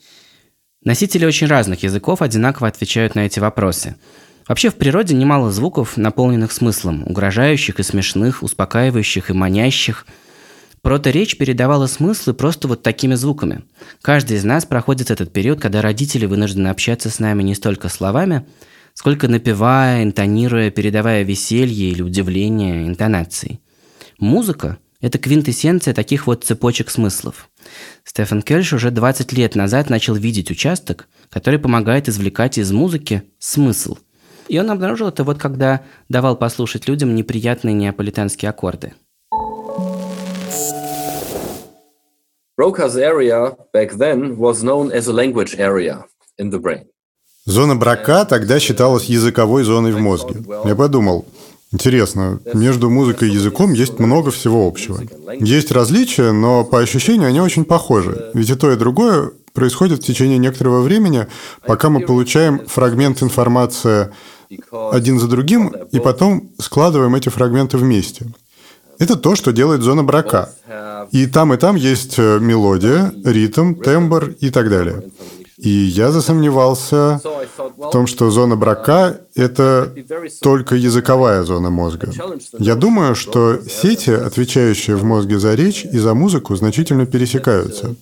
Носители 0.82 1.26
очень 1.26 1.48
разных 1.48 1.82
языков 1.82 2.22
одинаково 2.22 2.68
отвечают 2.68 3.14
на 3.14 3.26
эти 3.26 3.40
вопросы. 3.40 3.96
Вообще 4.48 4.70
в 4.70 4.76
природе 4.76 5.14
немало 5.14 5.50
звуков, 5.50 5.98
наполненных 5.98 6.50
смыслом, 6.50 7.06
угрожающих 7.06 7.78
и 7.78 7.82
смешных, 7.82 8.42
успокаивающих 8.42 9.28
и 9.28 9.34
манящих– 9.34 10.06
Проторечь 10.82 11.36
передавала 11.36 11.86
смыслы 11.86 12.32
просто 12.32 12.66
вот 12.66 12.82
такими 12.82 13.14
звуками. 13.14 13.64
Каждый 14.00 14.38
из 14.38 14.44
нас 14.44 14.64
проходит 14.64 15.10
этот 15.10 15.30
период, 15.30 15.60
когда 15.60 15.82
родители 15.82 16.24
вынуждены 16.24 16.68
общаться 16.68 17.10
с 17.10 17.18
нами 17.18 17.42
не 17.42 17.54
столько 17.54 17.90
словами, 17.90 18.46
сколько 18.94 19.28
напевая, 19.28 20.02
интонируя, 20.02 20.70
передавая 20.70 21.22
веселье 21.22 21.90
или 21.90 22.00
удивление 22.00 22.86
интонацией. 22.86 23.60
Музыка– 24.18 24.78
это 25.02 25.18
квинтэссенция 25.18 25.92
таких 25.92 26.26
вот 26.26 26.44
цепочек 26.44 26.88
смыслов. 26.88 27.50
Стефан 28.04 28.40
Кельш 28.40 28.72
уже 28.72 28.90
20 28.90 29.32
лет 29.32 29.54
назад 29.54 29.90
начал 29.90 30.14
видеть 30.14 30.50
участок, 30.50 31.08
который 31.28 31.58
помогает 31.58 32.08
извлекать 32.08 32.56
из 32.56 32.72
музыки 32.72 33.24
смысл. 33.38 33.98
И 34.48 34.58
он 34.58 34.70
обнаружил 34.70 35.08
это 35.08 35.24
вот 35.24 35.38
когда 35.38 35.82
давал 36.08 36.36
послушать 36.36 36.88
людям 36.88 37.14
неприятные 37.14 37.74
неаполитанские 37.74 38.48
аккорды– 38.48 38.94
Broca's 42.56 42.96
area 42.96 43.56
back 43.72 43.92
then 43.92 44.36
was 44.36 44.62
known 44.62 44.92
as 44.92 45.08
a 45.08 45.12
language 45.12 45.54
area 45.58 46.04
in 46.38 46.50
the 46.50 46.58
brain. 46.58 46.84
Зона 47.46 47.74
Брака 47.74 48.24
тогда 48.26 48.60
считалась 48.60 49.04
языковой 49.04 49.64
зоной 49.64 49.92
в 49.92 49.98
мозге. 49.98 50.36
Я 50.64 50.74
подумал, 50.74 51.24
интересно, 51.72 52.38
между 52.52 52.90
музыкой 52.90 53.30
и 53.30 53.32
языком 53.32 53.72
есть 53.72 53.98
много 53.98 54.30
всего 54.30 54.66
общего. 54.68 55.00
Есть 55.40 55.72
различия, 55.72 56.32
но 56.32 56.64
по 56.64 56.80
ощущению 56.80 57.28
они 57.28 57.40
очень 57.40 57.64
похожи. 57.64 58.30
Ведь 58.34 58.50
и 58.50 58.54
то, 58.54 58.70
и 58.70 58.76
другое 58.76 59.32
происходит 59.52 60.00
в 60.00 60.06
течение 60.06 60.38
некоторого 60.38 60.82
времени, 60.82 61.26
пока 61.66 61.88
мы 61.88 62.00
получаем 62.00 62.66
фрагмент 62.66 63.22
информации 63.22 64.12
один 64.72 65.18
за 65.18 65.28
другим, 65.28 65.74
и 65.92 65.98
потом 65.98 66.50
складываем 66.58 67.14
эти 67.14 67.30
фрагменты 67.30 67.78
вместе. 67.78 68.26
Это 69.00 69.16
то, 69.16 69.34
что 69.34 69.50
делает 69.50 69.80
зона 69.80 70.04
брака. 70.04 70.50
И 71.10 71.26
там, 71.26 71.54
и 71.54 71.56
там 71.56 71.74
есть 71.74 72.18
э, 72.18 72.38
мелодия, 72.38 73.12
ритм, 73.24 73.74
тембр 73.74 74.34
и 74.38 74.50
так 74.50 74.68
далее. 74.68 75.02
И 75.56 75.70
я 75.70 76.12
засомневался 76.12 77.20
в 77.78 77.90
том, 77.90 78.06
что 78.06 78.30
зона 78.30 78.56
брака– 78.56 79.20
это 79.34 79.92
только 80.42 80.74
языковая 80.76 81.42
зона 81.44 81.70
мозга. 81.70 82.12
Я 82.58 82.74
думаю, 82.74 83.14
что 83.14 83.60
сети, 83.62 84.10
отвечающие 84.10 84.96
в 84.96 85.04
мозге 85.04 85.38
за 85.38 85.54
речь 85.54 85.84
и 85.84 85.98
за 85.98 86.12
музыку, 86.12 86.54
значительно 86.54 87.06
пересекаются. 87.06 87.94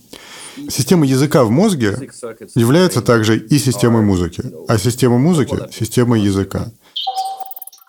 Система 0.68 1.06
языка 1.06 1.44
в 1.44 1.50
мозге 1.50 2.10
является 2.56 3.02
также 3.02 3.38
и 3.38 3.58
системой 3.58 4.02
музыки, 4.02 4.42
а 4.66 4.78
система 4.78 5.18
музыки– 5.18 5.56
системой 5.70 6.20
языка. 6.20 6.66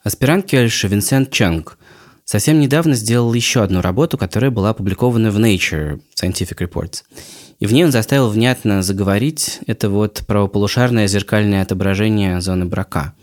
Аспирант 0.04 0.45
Кельша 0.45 0.88
Винсент 0.88 1.32
Чанг 1.32 1.80
совсем 2.29 2.59
недавно 2.59 2.93
сделал 2.93 3.33
еще 3.33 3.63
одну 3.63 3.81
работу, 3.81 4.15
которая 4.15 4.51
была 4.51 4.69
опубликована 4.69 5.31
в 5.31 5.39
Nature 5.39 5.99
Scientific 6.15 6.59
Reports. 6.59 7.01
И 7.59 7.65
в 7.65 7.73
ней 7.73 7.83
он 7.83 7.91
заставил 7.91 8.29
внятно 8.29 8.83
заговорить 8.83 9.59
это 9.65 9.89
вот 9.89 10.21
правополушарное 10.27 11.07
зеркальное 11.07 11.63
отображение 11.63 12.39
зоны 12.39 12.65
брака. 12.65 13.15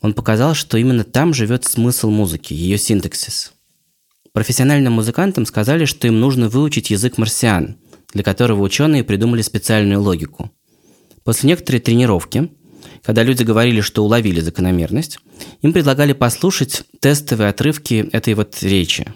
Он 0.00 0.14
показал, 0.14 0.54
что 0.54 0.78
именно 0.78 1.04
там 1.04 1.32
живет 1.32 1.64
смысл 1.64 2.10
музыки, 2.10 2.52
ее 2.52 2.76
синтаксис. 2.76 3.52
Профессиональным 4.32 4.94
музыкантам 4.94 5.46
сказали, 5.46 5.84
что 5.84 6.08
им 6.08 6.18
нужно 6.18 6.48
выучить 6.48 6.90
язык 6.90 7.18
марсиан, 7.18 7.76
для 8.12 8.24
которого 8.24 8.62
ученые 8.62 9.04
придумали 9.04 9.42
специальную 9.42 10.02
логику. 10.02 10.50
После 11.22 11.50
некоторой 11.50 11.80
тренировки 11.80 12.50
когда 13.02 13.22
люди 13.22 13.42
говорили, 13.42 13.80
что 13.80 14.04
уловили 14.04 14.40
закономерность, 14.40 15.18
им 15.62 15.72
предлагали 15.72 16.12
послушать 16.12 16.82
тестовые 17.00 17.50
отрывки 17.50 18.08
этой 18.12 18.34
вот 18.34 18.62
речи. 18.62 19.06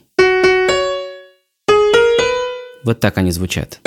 Вот 2.84 3.00
так 3.00 3.18
они 3.18 3.30
звучат. 3.30 3.80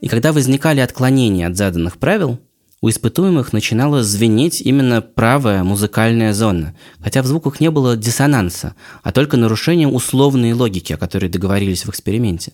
И 0.00 0.08
когда 0.08 0.32
возникали 0.32 0.80
отклонения 0.80 1.46
от 1.46 1.56
заданных 1.56 1.98
правил, 1.98 2.38
у 2.80 2.88
испытуемых 2.88 3.52
начинала 3.52 4.02
звенеть 4.02 4.60
именно 4.60 5.00
правая 5.00 5.64
музыкальная 5.64 6.32
зона, 6.32 6.76
хотя 7.00 7.22
в 7.22 7.26
звуках 7.26 7.58
не 7.58 7.70
было 7.70 7.96
диссонанса, 7.96 8.76
а 9.02 9.12
только 9.12 9.36
нарушение 9.36 9.88
условной 9.88 10.52
логики, 10.52 10.92
о 10.92 10.98
которой 10.98 11.28
договорились 11.28 11.84
в 11.84 11.90
эксперименте. 11.90 12.52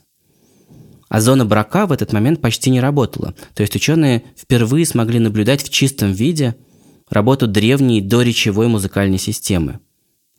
А 1.13 1.21
зона 1.21 1.45
брака 1.45 1.87
в 1.87 1.93
этот 1.93 2.15
момент 2.15 2.41
почти 2.41 2.71
не 2.71 2.81
работала. 2.81 3.35
То 3.53 3.61
есть 3.61 3.77
ученые 3.77 4.23
впервые 4.35 4.87
смогли 4.87 5.19
наблюдать 5.19 5.63
в 5.63 5.69
чистом 5.69 6.11
виде 6.11 6.57
работу 7.11 7.47
древней 7.47 8.01
доречевой 8.01 8.69
музыкальной 8.69 9.19
системы. 9.19 9.81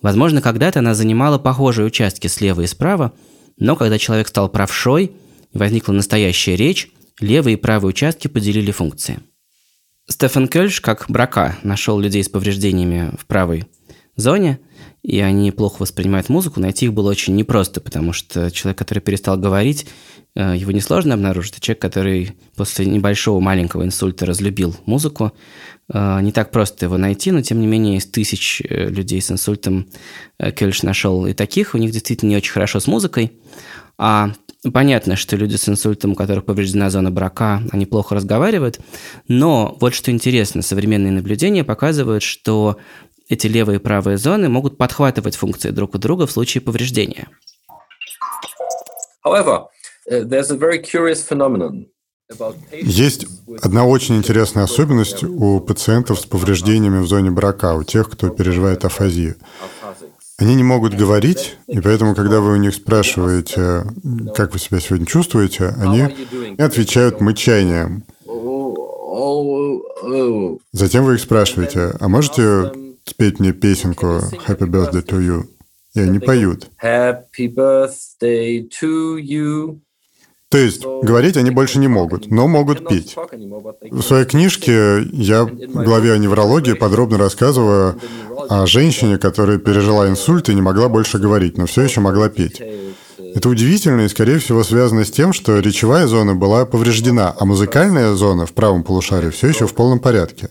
Возможно, 0.01 0.41
когда-то 0.41 0.79
она 0.79 0.95
занимала 0.95 1.38
похожие 1.38 1.86
участки 1.86 2.25
слева 2.25 2.62
и 2.62 2.65
справа, 2.65 3.13
но 3.55 3.75
когда 3.75 3.99
человек 3.99 4.27
стал 4.27 4.49
правшой 4.49 5.12
и 5.51 5.57
возникла 5.59 5.93
настоящая 5.93 6.55
речь, 6.55 6.91
левые 7.19 7.53
и 7.53 7.59
правые 7.59 7.89
участки 7.89 8.27
поделили 8.27 8.71
функции. 8.71 9.19
Стефан 10.09 10.47
Кельш, 10.47 10.81
как 10.81 11.05
брака, 11.07 11.55
нашел 11.62 11.99
людей 11.99 12.23
с 12.23 12.29
повреждениями 12.29 13.15
в 13.15 13.27
правой 13.27 13.67
зоне, 14.15 14.59
и 15.04 15.20
они 15.20 15.52
плохо 15.52 15.82
воспринимают 15.82 16.30
музыку, 16.30 16.60
найти 16.60 16.86
их 16.86 16.94
было 16.94 17.12
очень 17.12 17.36
непросто, 17.36 17.82
потому 17.82 18.13
что 18.13 18.50
человек, 18.52 18.78
который 18.78 19.00
перестал 19.00 19.38
говорить, 19.38 19.86
Э, 20.36 20.56
его 20.56 20.72
несложно 20.72 21.13
обнаружить. 21.13 21.60
человек, 21.60 21.82
который 21.82 22.32
после 22.56 22.86
небольшого 22.86 23.39
маленького 23.39 23.84
инсульта 23.84 24.26
разлюбил 24.26 24.76
музыку. 24.86 25.32
Э, 25.94 26.20
не 26.22 26.32
так 26.32 26.52
просто 26.52 26.86
его 26.86 26.98
найти, 26.98 27.32
но 27.32 27.42
тем 27.42 27.60
не 27.60 27.68
менее 27.68 27.98
из 27.98 28.06
тысяч 28.08 28.62
э, 28.68 28.89
людей 28.89 29.22
с 29.22 29.32
инсультом 29.32 29.88
Кельш 30.56 30.84
нашел 30.84 31.28
и 31.28 31.34
таких. 31.34 31.76
У 31.76 31.78
них 31.78 31.92
действительно 31.92 32.30
не 32.30 32.38
очень 32.38 32.52
хорошо 32.52 32.80
с 32.80 32.88
музыкой. 32.88 33.34
А 34.00 34.32
понятно, 34.74 35.16
что 35.16 35.36
люди 35.36 35.56
с 35.56 35.70
инсультом, 35.70 36.13
у 36.13 36.16
которых 36.16 36.46
повреждена 36.46 36.89
зона 36.89 37.12
брака, 37.12 37.62
они 37.72 37.86
плохо 37.86 38.16
разговаривают. 38.16 38.80
Но 39.28 39.78
вот 39.80 39.94
что 39.94 40.10
интересно, 40.10 40.63
современные 40.63 41.12
наблюдения 41.12 41.63
показывают, 41.63 42.24
что 42.24 42.78
эти 43.29 43.47
левые 43.47 43.77
и 43.77 43.81
правые 43.81 44.17
зоны 44.17 44.49
могут 44.49 44.77
подхватывать 44.77 45.36
функции 45.36 45.69
друг 45.71 45.95
у 45.95 45.97
друга 45.97 46.27
в 46.27 46.31
случае 46.31 46.62
повреждения. 46.62 47.27
However, 49.25 49.67
Uh, 50.09 50.25
Есть 52.81 53.25
одна 53.62 53.86
очень 53.86 54.17
интересная 54.17 54.63
особенность 54.63 55.23
у 55.23 55.59
пациентов 55.62 56.19
с 56.19 56.25
повреждениями 56.25 56.99
в 56.99 57.07
зоне 57.07 57.31
брака, 57.31 57.75
у 57.75 57.83
тех, 57.83 58.09
кто 58.09 58.29
переживает 58.29 58.83
афазию. 58.83 59.36
Они 60.38 60.55
не 60.55 60.63
могут 60.63 60.95
говорить, 60.95 61.57
и 61.67 61.79
поэтому, 61.79 62.15
когда 62.15 62.41
вы 62.41 62.53
у 62.53 62.55
них 62.57 62.73
спрашиваете, 62.73 63.86
как 64.36 64.51
вы 64.51 64.59
себя 64.59 64.79
сегодня 64.79 65.05
чувствуете, 65.05 65.73
они 65.79 66.09
отвечают 66.57 67.21
мычанием. 67.21 68.03
Затем 70.73 71.05
вы 71.05 71.13
их 71.13 71.21
спрашиваете, 71.21 71.95
а 71.99 72.07
можете 72.09 72.71
спеть 73.06 73.39
мне 73.39 73.54
песенку 73.54 74.06
«Happy 74.48 74.68
Birthday 74.68 75.04
to 75.06 75.20
You»? 75.20 75.44
И 75.96 76.00
они 76.00 76.20
поют. 76.20 76.70
Happy 76.82 77.48
birthday 77.48 78.68
to 78.82 79.18
you. 79.18 79.80
То 80.50 80.60
есть 80.60 80.84
говорить 80.84 81.36
они 81.36 81.50
больше 81.50 81.80
не 81.80 81.88
могут, 81.88 82.30
но 82.30 82.48
могут 82.48 82.88
петь. 82.88 83.16
В 83.89 84.02
своей 84.04 84.26
книжке 84.26 85.02
я 85.12 85.46
в 85.46 85.84
главе 85.84 86.13
о 86.13 86.18
неврологии 86.20 86.74
подробно 86.74 87.18
рассказываю 87.18 88.00
о 88.50 88.68
женщине, 88.68 89.18
которая 89.18 89.58
пережила 89.58 90.08
инсульт 90.08 90.50
и 90.50 90.54
не 90.54 90.62
могла 90.62 90.89
больше 90.89 91.18
говорить, 91.18 91.58
но 91.58 91.66
все 91.66 91.82
еще 91.82 92.02
могла 92.02 92.30
петь. 92.30 92.62
Это 93.36 93.50
удивительно 93.50 94.02
и, 94.02 94.08
скорее 94.08 94.39
всего, 94.39 94.63
связано 94.63 95.06
с 95.06 95.12
тем, 95.12 95.34
что 95.34 95.60
речевая 95.60 96.08
зона 96.08 96.36
была 96.36 96.65
повреждена, 96.65 97.36
а 97.38 97.46
музыкальная 97.46 98.13
зона 98.13 98.46
в 98.46 98.54
правом 98.54 98.84
полушарии 98.84 99.30
все 99.30 99.48
еще 99.48 99.67
в 99.67 99.74
полном 99.74 100.00
порядке. 100.00 100.50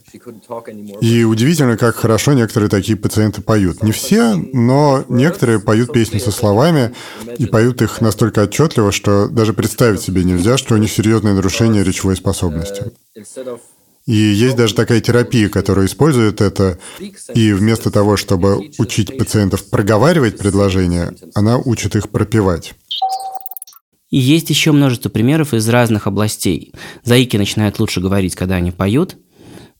И 1.00 1.24
удивительно, 1.24 1.76
как 1.76 1.96
хорошо 1.96 2.32
некоторые 2.32 2.68
такие 2.68 2.96
пациенты 2.96 3.42
поют. 3.42 3.82
Не 3.82 3.92
все, 3.92 4.34
но 4.34 5.04
некоторые 5.08 5.60
поют 5.60 5.92
песни 5.92 6.18
со 6.18 6.30
словами 6.30 6.92
и 7.38 7.46
поют 7.46 7.82
их 7.82 8.00
настолько 8.00 8.42
отчетливо, 8.42 8.92
что 8.92 9.28
даже 9.28 9.52
представить 9.52 10.00
себе 10.00 10.24
нельзя, 10.24 10.56
что 10.58 10.74
у 10.74 10.78
них 10.78 10.90
серьезное 10.90 11.34
нарушение 11.34 11.84
речевой 11.84 12.16
способности. 12.16 12.92
И 14.06 14.14
есть 14.14 14.56
даже 14.56 14.74
такая 14.74 15.00
терапия, 15.00 15.48
которая 15.48 15.86
использует 15.86 16.40
это, 16.40 16.78
и 17.34 17.52
вместо 17.52 17.90
того, 17.90 18.16
чтобы 18.16 18.70
учить 18.78 19.16
пациентов 19.16 19.68
проговаривать 19.70 20.38
предложения, 20.38 21.14
она 21.34 21.58
учит 21.58 21.94
их 21.94 22.08
пропевать. 22.08 22.74
И 24.10 24.18
есть 24.18 24.50
еще 24.50 24.72
множество 24.72 25.08
примеров 25.08 25.54
из 25.54 25.68
разных 25.68 26.06
областей. 26.06 26.72
Заики 27.04 27.36
начинают 27.36 27.78
лучше 27.78 28.00
говорить, 28.00 28.34
когда 28.34 28.56
они 28.56 28.70
поют. 28.70 29.16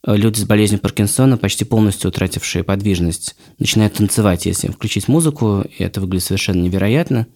Люди 0.05 0.41
с 0.41 0.45
болезнью 0.45 0.81
Паркинсона, 0.81 1.37
почти 1.37 1.65
полностью 1.65 2.09
утратившие 2.09 2.65
подвижность, 2.65 3.37
начинают 3.59 3.95
танцевать, 3.95 4.47
если 4.47 4.69
им 4.69 4.73
включить 4.73 5.07
музыку, 5.07 5.65
и 5.79 5.83
это 5.83 6.01
выглядит 6.01 6.25
совершенно 6.25 6.63
невероятно. 6.63 7.27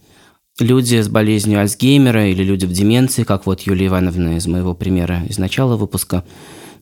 Люди 0.58 1.00
с 1.00 1.08
болезнью 1.08 1.60
Альцгеймера 1.60 2.28
или 2.28 2.42
люди 2.42 2.64
в 2.64 2.72
деменции, 2.72 3.24
как 3.24 3.44
вот 3.44 3.60
Юлия 3.62 3.88
Ивановна 3.88 4.36
из 4.36 4.46
моего 4.46 4.72
примера 4.74 5.22
из 5.28 5.36
начала 5.36 5.76
выпуска, 5.76 6.24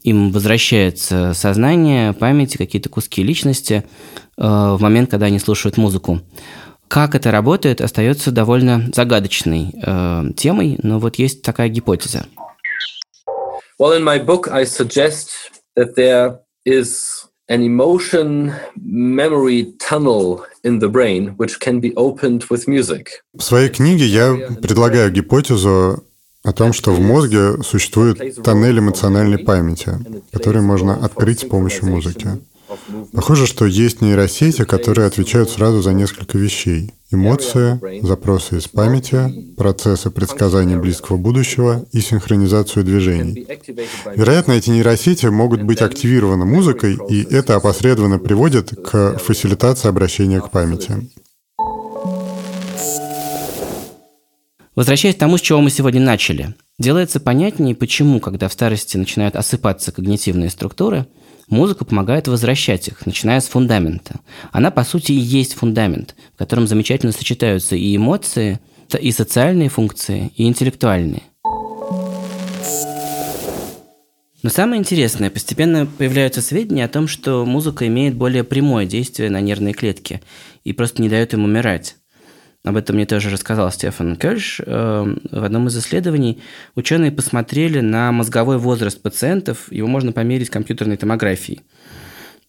им 0.05 0.31
возвращается 0.31 1.33
сознание, 1.35 2.13
память, 2.13 2.57
какие-то 2.57 2.91
куски 2.91 3.23
личности 3.23 3.85
э, 4.37 4.43
в 4.43 4.79
момент, 4.79 5.11
когда 5.11 5.27
они 5.27 5.39
слушают 5.39 5.79
музыку. 5.79 6.21
Как 6.89 7.15
это 7.15 7.31
работает, 7.31 7.81
остается 7.81 8.31
довольно 8.31 8.91
загадочной 8.95 9.73
э, 9.83 10.25
темой, 10.37 10.79
но 10.83 11.01
вот 11.01 11.17
есть 11.17 11.43
такая 11.43 11.69
гипотеза. 11.69 12.27
Well, 13.81 13.99
in 13.99 14.05
my 14.05 14.25
book, 14.25 14.49
I 14.53 14.65
suggest 14.67 15.31
that 15.77 15.97
there 15.97 16.39
is 16.65 17.25
an 17.49 17.63
emotion 17.63 18.53
memory 18.77 19.73
tunnel 19.81 20.45
in 20.63 20.79
the 20.81 20.89
brain, 20.89 21.35
which 21.39 21.59
can 21.59 21.81
be 21.81 21.93
opened 21.95 22.45
with 22.51 22.67
music. 22.69 23.07
В 23.33 23.43
своей 23.43 23.71
книге 23.71 24.05
я 24.05 24.37
предлагаю 24.63 25.11
гипотезу 25.11 26.05
о 26.45 26.53
том, 26.53 26.73
что 26.73 26.93
в 26.93 27.01
мозге 27.01 27.63
существует 27.63 28.43
тоннель 28.43 28.79
эмоциональной 28.79 29.39
памяти, 29.39 29.93
который 30.31 30.61
можно 30.61 30.95
открыть 30.95 31.41
с 31.41 31.45
помощью 31.45 31.87
музыки. 31.87 32.29
Похоже, 33.13 33.47
что 33.47 33.67
есть 33.67 34.01
нейросети, 34.01 34.65
которые 34.65 35.07
отвечают 35.07 35.51
сразу 35.51 35.81
за 35.81 35.93
несколько 35.93 36.39
вещей. 36.39 36.93
Эмоции, 37.11 37.79
запросы 38.05 38.59
из 38.59 38.69
памяти, 38.69 39.55
процессы 39.57 40.11
предсказания 40.11 40.77
близкого 40.77 41.17
будущего 41.17 41.87
и 41.93 42.01
синхронизацию 42.01 42.85
движений. 42.85 43.47
Вероятно, 44.17 44.53
эти 44.53 44.71
нейросети 44.71 45.27
могут 45.27 45.63
быть 45.63 45.81
активированы 45.81 46.45
музыкой, 46.45 46.99
и 47.09 47.23
это 47.23 47.57
опосредованно 47.57 48.19
приводит 48.19 48.71
к 48.85 49.19
фасилитации 49.19 49.89
обращения 49.89 50.41
к 50.41 50.51
памяти. 50.51 51.09
Возвращаясь 54.75 55.15
к 55.15 55.19
тому, 55.19 55.39
с 55.39 55.41
чего 55.41 55.61
мы 55.61 55.71
сегодня 55.71 56.01
начали, 56.01 56.55
делается 56.79 57.21
понятнее, 57.21 57.77
почему, 57.77 58.19
когда 58.19 58.49
в 58.49 58.53
старости 58.53 58.97
начинают 58.97 59.37
осыпаться 59.37 59.93
когнитивные 59.93 60.51
структуры, 60.51 61.07
музыка 61.49 61.85
помогает 61.85 62.27
возвращать 62.27 62.89
их, 62.89 63.07
начиная 63.07 63.41
с 63.41 63.47
фундамента. 63.47 64.21
Она, 64.51 64.73
по 64.73 64.83
сути, 64.83 65.13
и 65.13 65.17
есть 65.17 65.55
фундамент, 65.55 66.17
в 66.35 66.39
котором 66.39 66.67
замечательно 66.67 67.13
сочетаются 67.13 67.77
и 67.77 67.95
эмоции, 67.95 68.59
и 69.01 69.13
социальные 69.13 69.69
функции, 69.69 70.33
и 70.37 70.45
интеллектуальные. 70.45 71.23
Но 74.43 74.51
самое 74.51 74.79
интересное, 74.79 75.31
постепенно 75.31 75.87
появляются 75.87 76.43
сведения 76.43 76.85
о 76.85 76.89
том, 76.89 77.09
что 77.09 77.47
музыка 77.47 77.87
имеет 77.87 78.15
более 78.15 78.45
прямое 78.45 78.87
действие 78.87 79.31
на 79.31 79.41
нервные 79.41 79.73
клетки 79.73 80.21
и 80.65 80.73
просто 80.73 81.01
не 81.01 81.09
дает 81.09 81.33
им 81.33 81.45
умирать. 81.45 81.97
Об 82.65 82.77
этом 82.77 82.97
мне 82.97 83.05
тоже 83.05 83.29
рассказал 83.29 83.71
Стефан 83.71 84.17
Кельш. 84.17 84.61
Эм, 84.65 85.21
в 85.31 85.45
одном 85.45 85.69
из 85.69 85.77
исследований 85.77 86.41
ученые 86.75 87.13
посмотрели 87.13 87.81
на 87.81 88.11
мозговой 88.11 88.57
возраст 88.57 89.01
пациентов, 89.01 89.71
его 89.71 89.87
можно 89.87 90.13
померить 90.13 90.49
компьютерной 90.49 90.97
томографией. 90.97 91.61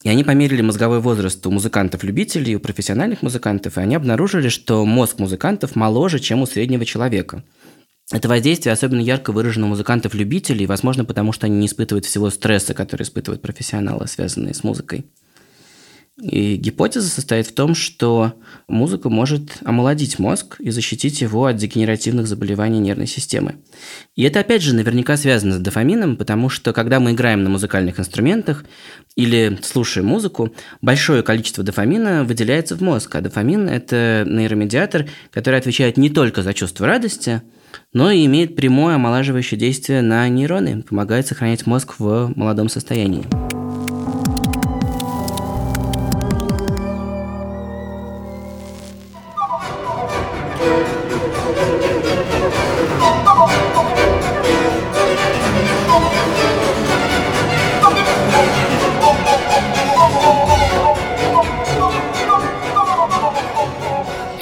И 0.04 0.10
они 0.10 0.23
померили 0.23 0.62
мозговой 0.62 1.01
возраст 1.01 1.45
у 1.45 1.51
музыкантов-любителей, 1.51 2.56
у 2.56 2.62
профессиональных 2.62 3.23
музыкантов, 3.23 3.78
и 3.78 3.82
они 3.82 3.95
обнаружили, 3.95 4.47
что 4.47 4.86
мозг 4.86 5.19
музыкантов 5.19 5.75
моложе, 5.75 6.19
чем 6.19 6.41
у 6.41 6.45
среднего 6.45 6.86
человека. 6.86 7.43
Это 8.12 8.30
воздействие 8.30 8.71
особенно 8.71 9.01
ярко 9.01 9.34
выражено 9.34 9.65
у 9.65 9.69
музыкантов-любителей, 9.69 10.65
возможно, 10.65 11.04
потому 11.04 11.34
что 11.34 11.47
они 11.47 11.58
не 11.58 11.65
испытывают 11.65 12.06
всего 12.06 12.30
стресса, 12.30 12.73
который 12.73 13.04
испытывают 13.04 13.41
профессионалы, 13.41 14.08
связанные 14.08 14.54
с 14.54 14.63
музыкой. 14.63 15.06
И 16.21 16.56
гипотеза 16.56 17.10
состоит 17.10 17.45
в 17.45 17.54
том, 17.54 17.75
что 17.75 18.36
музыка 18.69 19.10
может 19.10 19.58
омолодить 19.65 20.17
мозг 20.17 20.56
и 20.60 20.69
защитить 20.69 21.19
его 21.19 21.45
от 21.45 21.58
дегенеративных 21.58 22.25
заболеваний 22.25 22.80
нервной 22.80 23.08
системы. 23.08 23.56
И 24.15 24.23
это, 24.23 24.39
опять 24.39 24.62
же, 24.62 24.73
наверняка 24.73 25.17
связано 25.17 25.56
с 25.56 25.60
дофамином, 25.60 26.15
потому 26.15 26.47
что, 26.47 26.71
когда 26.71 27.01
мы 27.01 27.12
играем 27.12 27.43
на 27.43 27.49
музыкальных 27.49 27.99
инструментах 27.99 28.63
или 29.17 29.60
слушаем 29.62 30.08
музыку, 30.08 30.54
большое 30.82 31.21
количество 31.21 31.65
дофамина 31.65 32.23
выделяется 32.23 32.78
в 32.78 32.82
мозг, 32.82 33.13
а 33.13 33.19
дофамин– 33.19 33.67
это 33.69 34.23
нейромедиатор, 34.25 35.08
который 35.32 35.60
отвечает 35.60 35.97
не 35.97 36.10
только 36.10 36.43
за 36.43 36.54
чувство 36.54 36.88
радости, 36.88 37.41
но 37.91 38.10
и 38.10 38.25
имеет 38.25 38.56
прямое 38.56 38.95
омолаживающее 38.95 39.60
действие 39.60 40.01
на 40.01 40.30
нейроны, 40.30 40.82
помогает 40.82 41.28
сохранять 41.28 41.65
мозг 41.65 41.95
в 41.99 42.32
молодом 42.38 42.69
состоянии. 42.69 43.44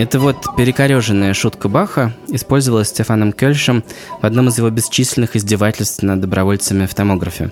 Это 0.03 0.19
вот 0.19 0.57
перекореженная 0.57 1.33
шутка 1.33 1.69
Баха 1.69 2.13
использовалась 2.27 2.89
Стефаном 2.89 3.31
Кельшем 3.31 3.85
в 4.21 4.25
одном 4.25 4.49
из 4.49 4.57
его 4.57 4.69
бесчисленных 4.69 5.37
издевательств 5.37 6.03
над 6.03 6.19
добровольцами 6.19 6.87
в 6.87 6.93
томографе. 6.93 7.51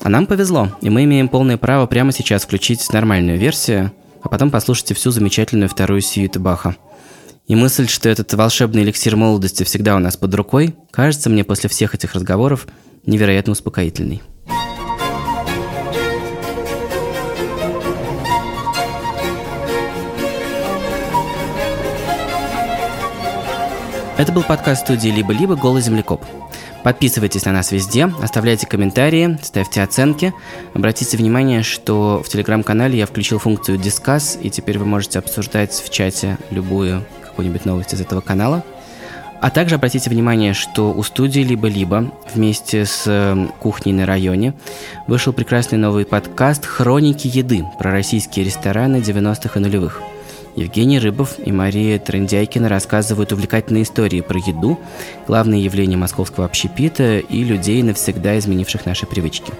А 0.00 0.08
нам 0.08 0.26
повезло, 0.26 0.70
и 0.80 0.88
мы 0.88 1.04
имеем 1.04 1.28
полное 1.28 1.58
право 1.58 1.84
прямо 1.84 2.12
сейчас 2.12 2.44
включить 2.44 2.90
нормальную 2.94 3.38
версию, 3.38 3.92
а 4.22 4.30
потом 4.30 4.50
послушайте 4.50 4.94
всю 4.94 5.10
замечательную 5.10 5.68
вторую 5.68 6.00
сиюту 6.00 6.40
Баха. 6.40 6.76
И 7.46 7.54
мысль, 7.54 7.88
что 7.88 8.08
этот 8.08 8.32
волшебный 8.32 8.82
эликсир 8.82 9.14
молодости 9.14 9.62
всегда 9.62 9.96
у 9.96 9.98
нас 9.98 10.16
под 10.16 10.34
рукой, 10.34 10.74
кажется 10.90 11.28
мне 11.28 11.44
после 11.44 11.68
всех 11.68 11.94
этих 11.94 12.14
разговоров 12.14 12.66
невероятно 13.04 13.52
успокоительной. 13.52 14.22
Это 24.18 24.32
был 24.32 24.42
подкаст 24.42 24.84
студии 24.84 25.08
«Либо-либо. 25.08 25.56
Голый 25.56 25.82
землекоп». 25.82 26.24
Подписывайтесь 26.82 27.44
на 27.44 27.52
нас 27.52 27.70
везде, 27.70 28.10
оставляйте 28.22 28.66
комментарии, 28.66 29.38
ставьте 29.42 29.82
оценки. 29.82 30.32
Обратите 30.72 31.18
внимание, 31.18 31.62
что 31.62 32.22
в 32.24 32.28
телеграм-канале 32.30 32.96
я 32.96 33.04
включил 33.04 33.38
функцию 33.38 33.76
«Дискас», 33.76 34.38
и 34.40 34.48
теперь 34.48 34.78
вы 34.78 34.86
можете 34.86 35.18
обсуждать 35.18 35.74
в 35.74 35.90
чате 35.90 36.38
любую 36.50 37.04
какую-нибудь 37.24 37.66
новость 37.66 37.92
из 37.92 38.00
этого 38.00 38.22
канала. 38.22 38.64
А 39.42 39.50
также 39.50 39.74
обратите 39.74 40.08
внимание, 40.08 40.54
что 40.54 40.94
у 40.94 41.02
студии 41.02 41.40
«Либо-либо» 41.40 42.10
вместе 42.34 42.86
с 42.86 43.02
эм, 43.06 43.48
«Кухней 43.60 43.92
на 43.92 44.06
районе» 44.06 44.54
вышел 45.06 45.34
прекрасный 45.34 45.76
новый 45.76 46.06
подкаст 46.06 46.64
«Хроники 46.64 47.26
еды» 47.26 47.66
про 47.78 47.92
российские 47.92 48.46
рестораны 48.46 48.96
90-х 48.96 49.60
и 49.60 49.62
нулевых– 49.62 50.00
Евгений 50.56 50.98
Рыбов 50.98 51.34
и 51.44 51.52
Мария 51.52 51.98
Трендяйкина 51.98 52.70
рассказывают 52.70 53.30
увлекательные 53.30 53.82
истории 53.82 54.22
про 54.22 54.38
еду, 54.38 54.80
главные 55.26 55.62
явления 55.62 55.98
московского 55.98 56.46
общепита 56.46 57.18
и 57.18 57.44
людей, 57.44 57.82
навсегда 57.82 58.38
изменивших 58.38 58.86
наши 58.86 59.04
привычки. 59.06 59.52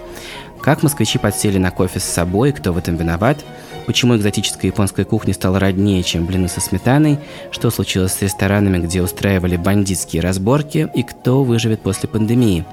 Как 0.59 0.81
москвичи 0.81 1.19
подсели 1.19 1.59
на 1.59 1.69
кофе 1.69 1.99
с 1.99 2.03
собой, 2.03 2.51
кто 2.51 2.73
в 2.73 2.79
этом 2.79 2.95
виноват, 2.95 3.45
почему 3.85 4.17
экзотическая 4.17 4.71
японская 4.71 5.05
кухня 5.05 5.35
стала 5.35 5.59
роднее, 5.59 6.01
чем 6.01 6.25
блины 6.25 6.47
со 6.47 6.61
сметаной, 6.61 7.19
что 7.51 7.69
случилось 7.69 8.13
с 8.13 8.21
ресторанами, 8.23 8.79
где 8.79 9.03
устраивали 9.03 9.55
бандитские 9.55 10.23
разборки, 10.23 10.89
и 10.95 11.03
кто 11.03 11.43
выживет 11.43 11.81
после 11.81 12.09
пандемии. 12.09 12.65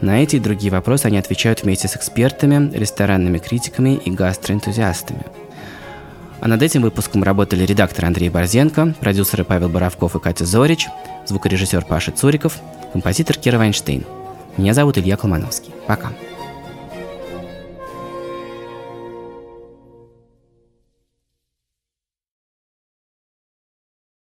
На 0.00 0.22
эти 0.22 0.36
и 0.36 0.40
другие 0.40 0.72
вопросы 0.72 1.06
они 1.06 1.18
отвечают 1.18 1.62
вместе 1.62 1.88
с 1.88 1.96
экспертами, 1.96 2.74
ресторанными 2.74 3.36
критиками 3.36 4.00
и 4.02 4.10
гастроэнтузиастами. 4.10 5.45
А 6.40 6.48
над 6.48 6.62
этим 6.62 6.82
выпуском 6.82 7.22
работали 7.22 7.64
редактор 7.64 8.04
Андрей 8.04 8.28
Борзенко, 8.28 8.94
продюсеры 9.00 9.44
Павел 9.44 9.68
Боровков 9.68 10.16
и 10.16 10.20
Катя 10.20 10.44
Зорич, 10.44 10.86
звукорежиссер 11.26 11.84
Паша 11.84 12.12
Цуриков, 12.12 12.58
композитор 12.92 13.36
Кира 13.36 13.58
Вайнштейн. 13.58 14.04
Меня 14.56 14.74
зовут 14.74 14.98
Илья 14.98 15.16
Колмановский. 15.16 15.72
Пока. 15.86 16.12